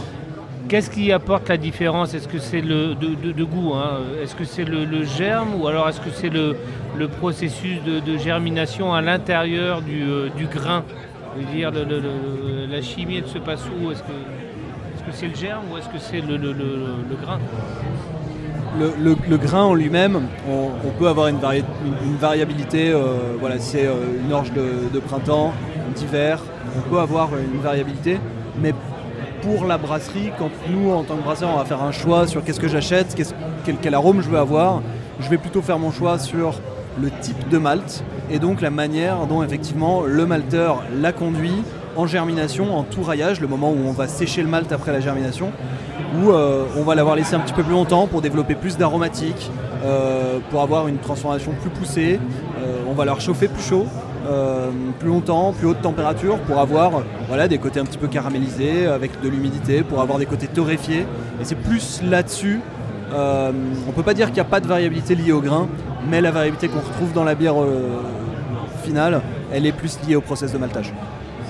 Qu'est-ce 0.67 0.89
qui 0.89 1.13
apporte 1.13 1.47
la 1.47 1.55
différence? 1.55 2.13
Est-ce 2.13 2.27
que 2.27 2.39
c'est 2.39 2.59
le 2.59 2.93
de, 2.95 3.15
de- 3.15 3.31
de 3.31 3.43
goût 3.45 3.73
hein? 3.75 3.99
Est-ce 4.21 4.35
que 4.35 4.43
c'est 4.43 4.65
le, 4.65 4.83
le 4.83 5.05
germe 5.05 5.55
ou 5.61 5.65
alors 5.67 5.87
est-ce 5.87 6.01
que 6.01 6.09
c'est 6.09 6.27
le, 6.29 6.57
le 6.97 7.07
processus 7.07 7.81
de, 7.83 8.01
de 8.01 8.17
germination 8.17 8.93
à 8.93 9.01
l'intérieur 9.01 9.81
du, 9.81 10.03
euh, 10.03 10.27
du 10.35 10.45
grain? 10.47 10.83
Je 11.39 11.45
veux 11.45 11.53
dire, 11.55 11.71
le- 11.71 12.65
la 12.69 12.81
chimie 12.81 13.17
elle 13.19 13.27
se 13.27 13.37
passe 13.37 13.63
où 13.81 13.91
Est-ce 13.91 14.01
que 14.01 14.07
est-ce 14.11 14.46
que 15.07 15.13
c'est 15.13 15.27
le 15.27 15.35
germe 15.35 15.63
ou 15.71 15.77
est-ce 15.77 15.87
que 15.87 15.99
c'est 15.99 16.21
le, 16.21 16.37
grain 17.21 17.39
Le, 18.79 19.37
grain 19.37 19.63
en 19.63 19.73
lui-même, 19.73 20.21
on, 20.49 20.89
peut 20.99 21.07
avoir 21.07 21.27
une, 21.27 21.37
vari- 21.39 21.63
une- 21.85 22.09
une 22.11 22.17
variabilité. 22.17 22.91
euh, 22.91 23.35
voilà, 23.39 23.59
c'est 23.59 23.85
euh, 23.85 23.93
une 24.23 24.33
orge 24.33 24.51
de, 24.53 24.99
printemps, 24.99 25.53
d'hiver. 25.95 26.41
On 26.77 26.89
peut 26.89 26.99
avoir 26.99 27.29
une 27.37 27.59
variabilité, 27.61 28.19
mais 28.61 28.73
pour 29.41 29.65
la 29.65 29.77
brasserie, 29.77 30.31
quand 30.37 30.49
nous, 30.69 30.91
en 30.91 31.03
tant 31.03 31.15
que 31.15 31.23
brasseur, 31.23 31.49
on 31.53 31.57
va 31.57 31.65
faire 31.65 31.81
un 31.81 31.91
choix 31.91 32.27
sur 32.27 32.43
qu'est-ce 32.43 32.59
que 32.59 32.67
j'achète, 32.67 33.15
quel 33.81 33.93
arôme 33.93 34.21
je 34.21 34.29
veux 34.29 34.37
avoir, 34.37 34.81
je 35.19 35.29
vais 35.29 35.37
plutôt 35.37 35.61
faire 35.61 35.79
mon 35.79 35.91
choix 35.91 36.19
sur 36.19 36.59
le 37.01 37.09
type 37.21 37.47
de 37.49 37.57
malt 37.59 38.03
et 38.31 38.39
donc 38.39 38.59
la 38.61 38.71
manière 38.71 39.27
dont 39.27 39.43
effectivement 39.43 40.01
le 40.01 40.25
malteur 40.25 40.81
l'a 40.99 41.11
conduit 41.11 41.63
en 41.97 42.05
germination, 42.05 42.77
en 42.77 42.83
touraillage, 42.83 43.41
le 43.41 43.47
moment 43.47 43.71
où 43.71 43.87
on 43.87 43.91
va 43.91 44.07
sécher 44.07 44.43
le 44.43 44.47
malt 44.47 44.71
après 44.71 44.91
la 44.91 44.99
germination, 44.99 45.51
où 46.15 46.29
euh, 46.29 46.63
on 46.77 46.83
va 46.83 46.93
l'avoir 46.95 47.15
laissé 47.15 47.35
un 47.35 47.39
petit 47.39 47.53
peu 47.53 47.63
plus 47.63 47.73
longtemps 47.73 48.05
pour 48.05 48.21
développer 48.21 48.53
plus 48.53 48.77
d'aromatiques, 48.77 49.51
euh, 49.83 50.37
pour 50.51 50.61
avoir 50.61 50.87
une 50.87 50.99
transformation 50.99 51.53
plus 51.59 51.71
poussée. 51.71 52.19
Euh, 52.59 52.77
on 52.87 52.93
va 52.93 53.03
leur 53.03 53.19
chauffer 53.19 53.47
plus 53.47 53.63
chaud, 53.63 53.85
plus 54.99 55.07
longtemps, 55.07 55.53
plus 55.53 55.67
haute 55.67 55.81
température, 55.81 56.37
pour 56.39 56.59
avoir 56.59 57.03
voilà, 57.27 57.47
des 57.47 57.57
côtés 57.57 57.79
un 57.79 57.85
petit 57.85 57.97
peu 57.97 58.07
caramélisés, 58.07 58.85
avec 58.85 59.21
de 59.21 59.29
l'humidité, 59.29 59.83
pour 59.83 60.01
avoir 60.01 60.19
des 60.19 60.25
côtés 60.25 60.47
torréfiés. 60.47 61.05
Et 61.41 61.43
c'est 61.43 61.55
plus 61.55 62.01
là-dessus. 62.03 62.59
on 63.13 63.91
peut 63.95 64.03
pas 64.03 64.13
dire 64.13 64.27
qu'il 64.27 64.35
n'y 64.35 64.41
a 64.41 64.45
pas 64.45 64.59
de 64.59 64.67
variabilité 64.67 65.15
liée 65.15 65.31
au 65.31 65.39
grain, 65.39 65.67
mais 66.09 66.19
la 66.19 66.31
variabilité 66.31 66.67
qu'on 66.67 66.79
retrouve 66.79 67.13
dans 67.13 67.23
la 67.23 67.35
bière 67.35 67.55
finale, 68.83 69.21
elle 69.53 69.65
est 69.65 69.71
plus 69.71 69.97
liée 70.05 70.17
au 70.17 70.21
process 70.21 70.51
de 70.51 70.57
maltage. 70.57 70.93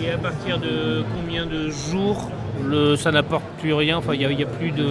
Et 0.02 0.12
à 0.12 0.18
partir 0.18 0.60
de 0.60 1.04
combien 1.16 1.46
de 1.46 1.70
jours 1.70 2.30
le, 2.64 2.96
ça 2.96 3.12
n'apporte 3.12 3.44
plus 3.60 3.74
rien 3.74 3.98
Enfin, 3.98 4.14
il 4.14 4.20
n'y 4.20 4.26
a, 4.26 4.32
il 4.32 4.40
y 4.40 4.44
a 4.44 4.48
plus 4.48 4.72
de. 4.72 4.86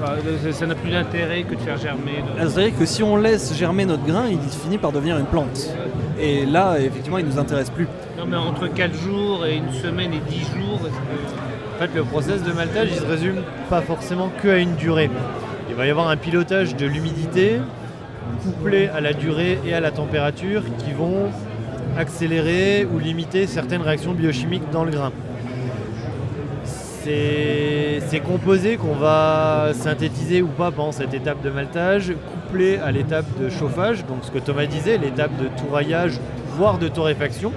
enfin, 0.00 0.12
ça- 0.52 0.66
n'a 0.66 0.74
plus 0.74 0.90
d'intérêt 0.90 1.42
que 1.42 1.54
de 1.54 1.60
faire 1.60 1.76
germer. 1.76 2.22
Ah, 2.38 2.48
C'est-à-dire 2.48 2.78
que 2.78 2.86
si 2.86 3.02
on 3.02 3.16
laisse 3.16 3.54
germer 3.56 3.84
notre 3.84 4.04
grain, 4.04 4.24
il 4.30 4.38
finit 4.50 4.78
par 4.78 4.92
devenir 4.92 5.18
une 5.18 5.26
plante. 5.26 5.74
Et 6.20 6.46
là, 6.46 6.76
effectivement, 6.78 7.18
il 7.18 7.26
ne 7.26 7.32
nous 7.32 7.38
intéresse 7.38 7.70
plus. 7.70 7.86
Non, 8.18 8.24
mais 8.26 8.36
entre 8.36 8.66
4 8.68 8.94
jours 8.94 9.44
et 9.44 9.56
une 9.56 9.72
semaine 9.72 10.12
et 10.14 10.20
10 10.30 10.40
jours, 10.40 10.80
est-ce 10.86 10.94
que. 10.94 11.76
En 11.76 11.78
fait, 11.86 11.94
le 11.98 12.04
process 12.04 12.42
de 12.42 12.52
maltage, 12.52 12.88
il 12.92 12.98
se 12.98 13.06
résume 13.06 13.42
pas 13.68 13.80
forcément 13.82 14.30
que 14.42 14.48
à 14.48 14.58
une 14.58 14.76
durée. 14.76 15.10
Il 15.68 15.74
va 15.74 15.86
y 15.86 15.90
avoir 15.90 16.08
un 16.08 16.16
pilotage 16.16 16.76
de 16.76 16.86
l'humidité 16.86 17.60
couplé 18.44 18.88
à 18.88 19.00
la 19.00 19.12
durée 19.12 19.58
et 19.66 19.74
à 19.74 19.80
la 19.80 19.90
température 19.90 20.62
qui 20.78 20.92
vont 20.92 21.28
accélérer 21.98 22.86
ou 22.92 22.98
limiter 22.98 23.46
certaines 23.46 23.82
réactions 23.82 24.12
biochimiques 24.12 24.70
dans 24.70 24.84
le 24.84 24.90
grain. 24.90 25.12
Ces, 27.04 28.20
composés 28.24 28.76
qu'on 28.76 28.94
va 28.94 29.70
synthétiser 29.74 30.42
ou 30.42 30.46
pas 30.46 30.70
pendant 30.70 30.92
cette 30.92 31.14
étape 31.14 31.42
de 31.42 31.50
maltage, 31.50 32.12
couplés 32.32 32.76
à 32.78 32.92
l'étape 32.92 33.26
de 33.40 33.48
chauffage, 33.48 34.06
donc 34.06 34.18
ce 34.22 34.30
que 34.30 34.38
Thomas 34.38 34.66
disait, 34.66 34.98
l'étape 34.98 35.32
de 35.36 35.48
touraillage, 35.60 36.20
voire 36.56 36.78
de 36.78 36.86
torréfaction, 36.86 37.52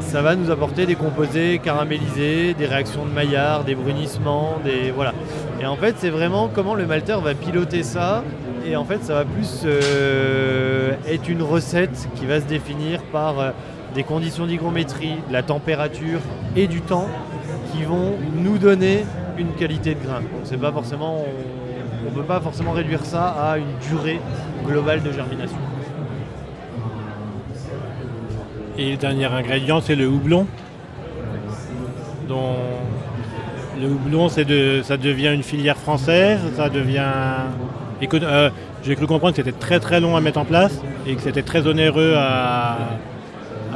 ça 0.00 0.22
va 0.22 0.34
nous 0.34 0.50
apporter 0.50 0.86
des 0.86 0.94
composés 0.94 1.60
caramélisés, 1.62 2.54
des 2.54 2.66
réactions 2.66 3.04
de 3.04 3.10
Maillard, 3.10 3.64
des 3.64 3.74
brunissements, 3.74 4.58
des 4.64 4.90
voilà. 4.90 5.12
Et 5.60 5.66
en 5.66 5.76
fait, 5.76 5.94
c'est 5.98 6.10
vraiment 6.10 6.50
comment 6.52 6.74
le 6.74 6.86
malteur 6.86 7.20
va 7.20 7.34
piloter 7.34 7.82
ça. 7.82 8.24
Et 8.64 8.76
en 8.76 8.84
fait, 8.84 9.02
ça 9.02 9.14
va 9.14 9.24
plus 9.24 9.62
euh, 9.64 10.92
être 11.08 11.28
une 11.28 11.42
recette 11.42 12.08
qui 12.14 12.26
va 12.26 12.40
se 12.40 12.46
définir 12.46 13.02
par 13.04 13.40
euh, 13.40 13.50
des 13.94 14.04
conditions 14.04 14.46
d'hygrométrie, 14.46 15.16
la 15.30 15.42
température 15.42 16.20
et 16.54 16.68
du 16.68 16.80
temps 16.80 17.08
qui 17.72 17.82
vont 17.82 18.14
nous 18.36 18.58
donner 18.58 19.04
une 19.36 19.52
qualité 19.54 19.94
de 19.94 20.04
grain. 20.04 20.20
Donc 20.20 20.42
c'est 20.44 20.60
pas 20.60 20.70
forcément, 20.70 21.24
on 22.06 22.10
ne 22.10 22.14
peut 22.14 22.22
pas 22.22 22.40
forcément 22.40 22.72
réduire 22.72 23.04
ça 23.04 23.28
à 23.30 23.58
une 23.58 23.78
durée 23.88 24.20
globale 24.64 25.02
de 25.02 25.10
germination. 25.10 25.58
Et 28.78 28.92
le 28.92 28.96
dernier 28.96 29.26
ingrédient, 29.26 29.80
c'est 29.80 29.96
le 29.96 30.06
houblon. 30.06 30.46
le 32.28 33.88
houblon, 33.88 34.28
ça 34.28 34.44
devient 34.44 35.32
une 35.34 35.42
filière 35.42 35.76
française, 35.76 36.40
ça 36.56 36.68
devient. 36.68 37.02
Euh, 38.12 38.50
J'ai 38.84 38.96
cru 38.96 39.06
comprendre 39.06 39.34
que 39.34 39.42
c'était 39.42 39.56
très 39.56 39.80
très 39.80 40.00
long 40.00 40.16
à 40.16 40.20
mettre 40.20 40.38
en 40.38 40.44
place 40.44 40.72
et 41.06 41.14
que 41.14 41.22
c'était 41.22 41.42
très 41.42 41.66
onéreux 41.66 42.14
à, 42.16 42.76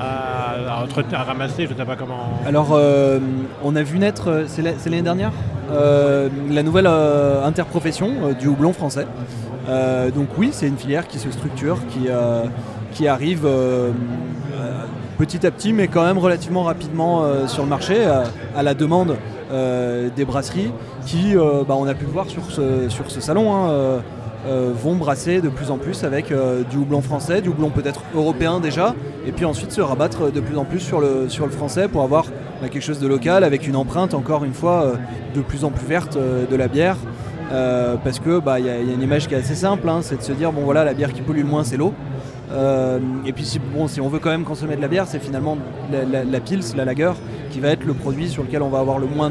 à, 0.00 1.22
ramasser, 1.24 1.66
je 1.66 1.72
ne 1.72 1.78
sais 1.78 1.84
pas 1.84 1.96
comment. 1.96 2.28
Alors, 2.46 2.70
euh, 2.72 3.18
on 3.64 3.74
a 3.76 3.82
vu 3.82 3.98
naître, 3.98 4.30
euh, 4.30 4.44
c'est 4.46 4.62
la- 4.62 4.78
c'est 4.78 4.90
l'année 4.90 5.02
dernière, 5.02 5.32
la 5.70 6.62
nouvelle 6.62 6.86
interprofession 6.86 8.10
du 8.38 8.46
houblon 8.46 8.72
français. 8.72 9.06
Donc 10.14 10.28
oui, 10.38 10.50
c'est 10.52 10.68
une 10.68 10.76
filière 10.76 11.08
qui 11.08 11.18
se 11.18 11.28
structure, 11.32 11.78
qui, 11.88 12.06
qui 12.92 13.08
arrive 13.08 13.48
petit 15.18 15.44
à 15.44 15.50
petit, 15.50 15.72
mais 15.72 15.88
quand 15.88 16.04
même 16.04 16.18
relativement 16.18 16.62
rapidement 16.62 17.24
sur 17.48 17.64
le 17.64 17.68
marché, 17.68 17.96
à, 18.56 18.62
la 18.62 18.74
demande 18.74 19.16
des 19.50 20.24
brasseries, 20.24 20.72
qui, 21.04 21.36
euh, 21.36 21.62
bah, 21.66 21.74
on 21.78 21.86
a 21.86 21.94
pu 21.94 22.04
voir 22.04 22.26
sur 22.28 22.50
ce, 22.50 22.88
salon, 23.20 23.54
hein, 23.54 23.68
euh, 23.70 24.00
euh, 24.46 24.72
vont 24.72 24.94
brasser 24.94 25.40
de 25.40 25.48
plus 25.48 25.72
en 25.72 25.76
plus 25.78 26.04
avec 26.04 26.30
euh, 26.30 26.62
du 26.62 26.76
houblon 26.76 27.00
français, 27.00 27.40
du 27.40 27.48
houblon 27.48 27.70
peut-être 27.70 28.02
européen 28.14 28.60
déjà, 28.60 28.94
et 29.26 29.32
puis 29.32 29.44
ensuite 29.44 29.72
se 29.72 29.80
rabattre 29.80 30.30
de 30.30 30.40
plus 30.40 30.56
en 30.56 30.64
plus 30.64 30.78
sur 30.78 31.00
le, 31.00 31.26
français 31.50 31.88
pour 31.88 32.02
avoir 32.02 32.26
bah, 32.60 32.68
quelque 32.68 32.82
chose 32.82 33.00
de 33.00 33.08
local 33.08 33.42
avec 33.42 33.66
une 33.66 33.74
empreinte 33.74 34.14
encore 34.14 34.44
une 34.44 34.54
fois 34.54 34.82
euh, 34.84 34.94
de 35.34 35.40
plus 35.40 35.64
en 35.64 35.70
plus 35.70 35.86
verte 35.86 36.16
euh, 36.16 36.46
de 36.46 36.54
la 36.54 36.68
bière. 36.68 36.96
Euh, 37.52 37.96
parce 38.02 38.18
que 38.18 38.40
bah, 38.40 38.58
y 38.60 38.68
a 38.68 38.78
une 38.78 39.02
image 39.02 39.28
qui 39.28 39.34
est 39.34 39.38
assez 39.38 39.54
simple, 39.54 39.88
hein, 39.88 40.00
c'est 40.02 40.16
de 40.16 40.22
se 40.22 40.32
dire 40.32 40.52
bon 40.52 40.62
voilà 40.62 40.84
la 40.84 40.94
bière 40.94 41.12
qui 41.12 41.22
pollue 41.22 41.40
le 41.40 41.44
moins 41.46 41.64
c'est 41.64 41.76
l'eau. 41.76 41.92
Euh, 42.52 42.98
et 43.26 43.32
puis 43.32 43.44
si, 43.44 43.58
bon, 43.58 43.88
si 43.88 44.00
on 44.00 44.08
veut 44.08 44.18
quand 44.18 44.30
même 44.30 44.44
consommer 44.44 44.76
de 44.76 44.80
la 44.80 44.88
bière, 44.88 45.06
c'est 45.06 45.18
finalement 45.18 45.58
la, 45.92 46.04
la, 46.04 46.24
la 46.24 46.40
pils, 46.40 46.62
la 46.76 46.84
lager, 46.84 47.12
qui 47.50 47.60
va 47.60 47.68
être 47.68 47.84
le 47.84 47.94
produit 47.94 48.28
sur 48.28 48.42
lequel 48.42 48.62
on 48.62 48.68
va 48.68 48.78
avoir 48.78 48.98
le 48.98 49.06
moins 49.06 49.30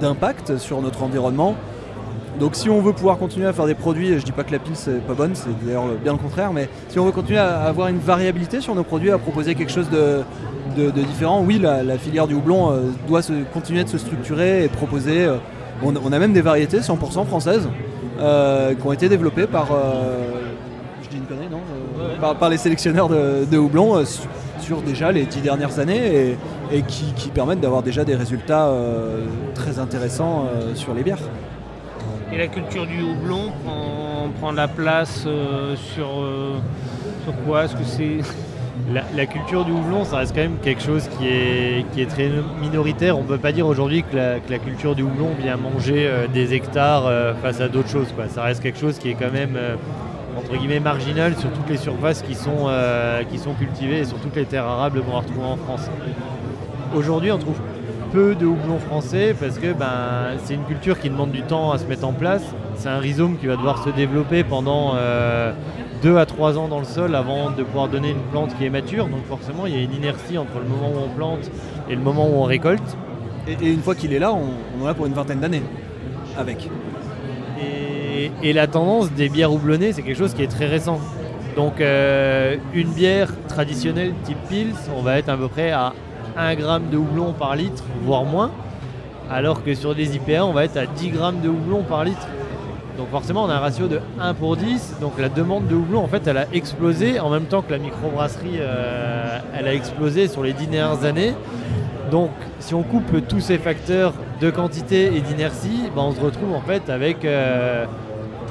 d'impact 0.00 0.56
sur 0.58 0.80
notre 0.80 1.02
environnement. 1.02 1.54
Donc 2.38 2.54
si 2.54 2.70
on 2.70 2.80
veut 2.80 2.94
pouvoir 2.94 3.18
continuer 3.18 3.46
à 3.46 3.52
faire 3.52 3.66
des 3.66 3.74
produits, 3.74 4.12
et 4.12 4.18
je 4.18 4.24
dis 4.24 4.32
pas 4.32 4.44
que 4.44 4.52
la 4.52 4.58
pils 4.58 4.74
c'est 4.74 5.04
pas 5.06 5.12
bonne, 5.12 5.34
c'est 5.34 5.50
d'ailleurs 5.62 5.84
bien 6.02 6.12
le 6.12 6.18
contraire, 6.18 6.54
mais 6.54 6.70
si 6.88 6.98
on 6.98 7.04
veut 7.04 7.12
continuer 7.12 7.38
à 7.38 7.64
avoir 7.64 7.88
une 7.88 7.98
variabilité 7.98 8.62
sur 8.62 8.74
nos 8.74 8.84
produits, 8.84 9.10
à 9.10 9.18
proposer 9.18 9.54
quelque 9.54 9.72
chose 9.72 9.90
de, 9.90 10.22
différent, 11.02 11.42
oui 11.46 11.58
la, 11.58 11.98
filière 11.98 12.26
du 12.26 12.34
houblon 12.34 12.72
euh, 12.72 12.80
doit 13.06 13.20
continuer 13.52 13.84
de 13.84 13.88
se 13.90 13.98
structurer 13.98 14.64
et 14.64 14.68
proposer. 14.68 15.24
euh, 15.26 15.36
on, 15.82 16.12
a 16.12 16.18
même 16.18 16.32
des 16.32 16.40
variétés 16.40 16.78
100% 16.78 17.26
françaises 17.26 17.68
qui 18.18 18.86
ont 18.86 18.92
été 18.92 19.08
développées 19.08 19.46
par. 19.46 19.72
euh, 19.72 20.40
je 21.02 21.08
dis 21.08 21.16
une 21.16 21.24
connerie, 21.24 21.48
non 21.50 21.60
Euh, 22.00 22.09
par, 22.20 22.36
par 22.36 22.48
les 22.48 22.56
sélectionneurs 22.58 23.08
de, 23.08 23.44
de 23.50 23.58
houblon 23.58 23.96
euh, 23.96 24.04
sur, 24.04 24.28
sur 24.60 24.82
déjà 24.82 25.10
les 25.12 25.24
dix 25.24 25.40
dernières 25.40 25.78
années 25.78 26.36
et, 26.70 26.76
et 26.76 26.82
qui, 26.82 27.12
qui 27.14 27.28
permettent 27.30 27.60
d'avoir 27.60 27.82
déjà 27.82 28.04
des 28.04 28.14
résultats 28.14 28.66
euh, 28.68 29.24
très 29.54 29.78
intéressants 29.78 30.44
euh, 30.46 30.74
sur 30.74 30.94
les 30.94 31.02
bières. 31.02 31.18
Et 32.32 32.38
la 32.38 32.46
culture 32.46 32.86
du 32.86 33.02
houblon 33.02 33.50
prend, 33.64 34.28
prend 34.40 34.52
la 34.52 34.68
place 34.68 35.24
euh, 35.26 35.74
sur, 35.76 36.06
euh, 36.20 36.58
sur 37.24 37.34
quoi? 37.44 37.64
Est-ce 37.64 37.74
que 37.74 37.84
c'est. 37.84 38.18
La, 38.94 39.02
la 39.14 39.26
culture 39.26 39.64
du 39.64 39.70
houblon, 39.72 40.04
ça 40.04 40.16
reste 40.16 40.34
quand 40.34 40.40
même 40.40 40.56
quelque 40.62 40.82
chose 40.82 41.06
qui 41.16 41.28
est, 41.28 41.84
qui 41.92 42.00
est 42.00 42.06
très 42.06 42.28
minoritaire. 42.60 43.16
On 43.16 43.22
ne 43.22 43.26
peut 43.28 43.38
pas 43.38 43.52
dire 43.52 43.66
aujourd'hui 43.66 44.02
que 44.02 44.16
la, 44.16 44.40
que 44.40 44.50
la 44.50 44.58
culture 44.58 44.96
du 44.96 45.02
houblon 45.02 45.28
vient 45.40 45.56
manger 45.56 46.08
euh, 46.08 46.26
des 46.26 46.54
hectares 46.54 47.06
euh, 47.06 47.34
face 47.34 47.60
à 47.60 47.68
d'autres 47.68 47.90
choses. 47.90 48.10
Quoi. 48.16 48.24
Ça 48.28 48.42
reste 48.42 48.60
quelque 48.62 48.78
chose 48.80 48.98
qui 48.98 49.10
est 49.10 49.14
quand 49.14 49.30
même, 49.30 49.54
euh, 49.54 49.76
entre 50.36 50.56
guillemets, 50.56 50.80
marginal 50.80 51.36
sur 51.36 51.50
toutes 51.50 51.68
les 51.68 51.76
surfaces 51.76 52.22
qui 52.22 52.34
sont, 52.34 52.66
euh, 52.66 53.22
qui 53.24 53.38
sont 53.38 53.54
cultivées 53.54 53.98
et 54.00 54.04
sur 54.04 54.18
toutes 54.18 54.36
les 54.36 54.44
terres 54.44 54.66
arables 54.66 55.02
qu'on 55.02 55.12
va 55.12 55.18
retrouver 55.18 55.46
en 55.46 55.56
France. 55.56 55.90
Aujourd'hui, 56.94 57.30
on 57.32 57.38
trouve 57.38 57.60
peu 58.12 58.34
de 58.34 58.46
houblon 58.46 58.78
français 58.78 59.34
parce 59.38 59.58
que 59.58 59.72
ben, 59.72 60.36
c'est 60.44 60.54
une 60.54 60.64
culture 60.64 60.98
qui 60.98 61.10
demande 61.10 61.30
du 61.30 61.42
temps 61.42 61.70
à 61.70 61.78
se 61.78 61.84
mettre 61.84 62.06
en 62.06 62.12
place. 62.12 62.42
C'est 62.74 62.88
un 62.88 62.98
rhizome 62.98 63.36
qui 63.38 63.46
va 63.46 63.56
devoir 63.56 63.82
se 63.84 63.90
développer 63.90 64.42
pendant 64.42 64.94
2 66.02 66.16
à 66.16 66.26
3 66.26 66.58
ans 66.58 66.66
dans 66.66 66.80
le 66.80 66.84
sol 66.84 67.14
avant 67.14 67.50
de 67.50 67.62
pouvoir 67.62 67.88
donner 67.88 68.10
une 68.10 68.22
plante 68.32 68.56
qui 68.56 68.64
est 68.64 68.70
mature. 68.70 69.06
Donc 69.06 69.24
forcément, 69.26 69.66
il 69.66 69.76
y 69.76 69.78
a 69.78 69.82
une 69.82 69.94
inertie 69.94 70.38
entre 70.38 70.58
le 70.58 70.68
moment 70.68 70.88
où 70.88 71.04
on 71.04 71.08
plante 71.14 71.50
et 71.88 71.94
le 71.94 72.00
moment 72.00 72.26
où 72.26 72.34
on 72.34 72.44
récolte. 72.44 72.96
Et, 73.46 73.52
et 73.64 73.72
une 73.72 73.82
fois 73.82 73.94
qu'il 73.94 74.12
est 74.12 74.18
là, 74.18 74.32
on, 74.32 74.48
on 74.78 74.84
en 74.84 74.88
a 74.88 74.94
pour 74.94 75.06
une 75.06 75.12
vingtaine 75.12 75.40
d'années 75.40 75.62
avec. 76.36 76.68
Et, 78.42 78.52
la 78.52 78.66
tendance 78.66 79.10
des 79.12 79.28
bières 79.28 79.52
houblonnées, 79.52 79.92
c'est 79.92 80.02
quelque 80.02 80.18
chose 80.18 80.34
qui 80.34 80.42
est 80.42 80.48
très 80.48 80.66
récent. 80.66 81.00
Donc 81.56 81.80
euh, 81.80 82.56
une 82.74 82.88
bière 82.88 83.28
traditionnelle 83.48 84.12
type 84.24 84.38
Pils, 84.48 84.74
on 84.96 85.02
va 85.02 85.18
être 85.18 85.28
à 85.28 85.36
peu 85.36 85.48
près 85.48 85.72
à 85.72 85.92
1 86.36 86.52
g 86.52 86.62
de 86.90 86.96
houblon 86.96 87.32
par 87.32 87.56
litre, 87.56 87.84
voire 88.04 88.24
moins. 88.24 88.50
Alors 89.30 89.62
que 89.62 89.74
sur 89.74 89.94
des 89.94 90.16
IPA, 90.16 90.44
on 90.44 90.52
va 90.52 90.64
être 90.64 90.76
à 90.76 90.86
10 90.86 91.10
grammes 91.10 91.40
de 91.40 91.48
houblon 91.48 91.82
par 91.82 92.04
litre. 92.04 92.26
Donc 92.98 93.10
forcément, 93.10 93.44
on 93.44 93.48
a 93.48 93.54
un 93.54 93.60
ratio 93.60 93.88
de 93.88 94.00
1 94.20 94.34
pour 94.34 94.56
10. 94.56 94.96
Donc 95.00 95.18
la 95.18 95.28
demande 95.28 95.66
de 95.66 95.74
houblon, 95.74 96.00
en 96.00 96.08
fait, 96.08 96.26
elle 96.26 96.36
a 96.36 96.46
explosé 96.52 97.20
en 97.20 97.30
même 97.30 97.44
temps 97.44 97.62
que 97.62 97.72
la 97.72 97.78
microbrasserie, 97.78 98.58
euh, 98.58 99.38
elle 99.56 99.68
a 99.68 99.74
explosé 99.74 100.28
sur 100.28 100.42
les 100.42 100.52
10 100.52 100.66
dernières 100.66 101.04
années. 101.04 101.34
Donc 102.10 102.30
si 102.58 102.74
on 102.74 102.82
coupe 102.82 103.26
tous 103.28 103.40
ces 103.40 103.58
facteurs 103.58 104.12
de 104.40 104.50
quantité 104.50 105.16
et 105.16 105.20
d'inertie, 105.20 105.84
ben, 105.94 106.02
on 106.02 106.12
se 106.12 106.20
retrouve 106.20 106.52
en 106.54 106.60
fait 106.60 106.90
avec 106.90 107.24
euh, 107.24 107.86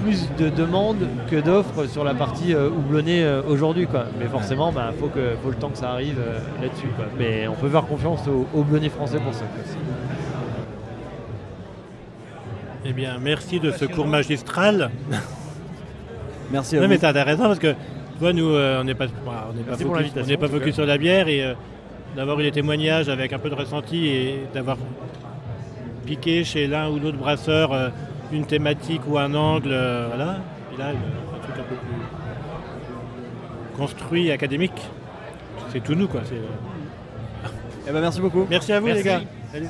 plus 0.03 0.29
de 0.37 0.49
demandes 0.49 1.07
que 1.29 1.35
d'offres 1.37 1.85
sur 1.85 2.03
la 2.03 2.13
partie 2.13 2.53
euh, 2.53 2.69
houblonnée 2.69 3.23
euh, 3.23 3.41
aujourd'hui. 3.47 3.87
quoi. 3.87 4.05
Mais 4.19 4.25
forcément, 4.27 4.71
il 4.71 4.97
faut, 4.99 5.07
que, 5.07 5.35
faut 5.43 5.49
le 5.49 5.55
temps 5.55 5.69
que 5.69 5.77
ça 5.77 5.91
arrive 5.91 6.17
euh, 6.19 6.39
là-dessus. 6.61 6.87
quoi. 6.95 7.05
Mais 7.17 7.47
on 7.47 7.55
peut 7.55 7.69
faire 7.69 7.85
confiance 7.85 8.21
aux 8.27 8.47
houblonniers 8.57 8.89
français 8.89 9.19
pour 9.19 9.33
ça. 9.33 9.45
quoi. 9.45 9.63
Eh 12.85 12.93
bien, 12.93 13.17
merci 13.21 13.59
de 13.59 13.71
ce 13.71 13.85
cours 13.85 14.07
magistral. 14.07 14.89
Merci 16.51 16.77
à 16.77 16.79
Non, 16.79 16.85
vous. 16.87 16.89
mais 16.93 16.97
t'as 16.97 17.11
raison 17.23 17.43
parce 17.43 17.59
que, 17.59 17.73
tu 17.73 17.75
vois, 18.21 18.33
nous, 18.33 18.49
euh, 18.49 18.81
on 18.81 18.83
n'est 18.83 18.95
pas, 18.95 19.05
voilà, 19.23 19.47
on 19.51 19.53
n'est 19.55 19.61
pas 19.61 19.77
focus, 19.77 20.11
on 20.17 20.25
n'est 20.25 20.37
pas 20.37 20.47
focus 20.47 20.73
sur 20.73 20.85
la 20.87 20.97
bière 20.97 21.27
et 21.27 21.43
euh, 21.45 21.53
d'avoir 22.15 22.39
eu 22.39 22.43
des 22.43 22.51
témoignages 22.51 23.07
avec 23.07 23.33
un 23.33 23.37
peu 23.37 23.51
de 23.51 23.55
ressenti 23.55 24.07
et 24.07 24.39
d'avoir 24.51 24.77
piqué 26.07 26.43
chez 26.43 26.65
l'un 26.65 26.89
ou 26.89 26.97
l'autre 26.97 27.19
brasseur 27.19 27.71
euh, 27.71 27.89
une 28.31 28.45
thématique 28.45 29.01
ou 29.07 29.17
un 29.17 29.33
angle, 29.33 29.69
euh, 29.71 30.07
voilà. 30.07 30.37
Et 30.73 30.77
là, 30.77 30.87
euh, 30.89 31.35
un 31.35 31.39
truc 31.43 31.55
un 31.57 31.63
peu 31.63 31.75
plus 31.75 32.01
construit, 33.77 34.31
académique. 34.31 34.81
C'est 35.71 35.83
tout 35.83 35.95
nous, 35.95 36.07
quoi. 36.07 36.21
c'est- 36.25 36.35
Eh 37.87 37.91
ben, 37.91 38.01
merci 38.01 38.21
beaucoup. 38.21 38.45
Merci 38.49 38.71
à 38.73 38.79
vous, 38.79 38.87
Merci. 38.87 39.03
les 39.03 39.09
gars. 39.09 39.21
Salut. 39.51 39.67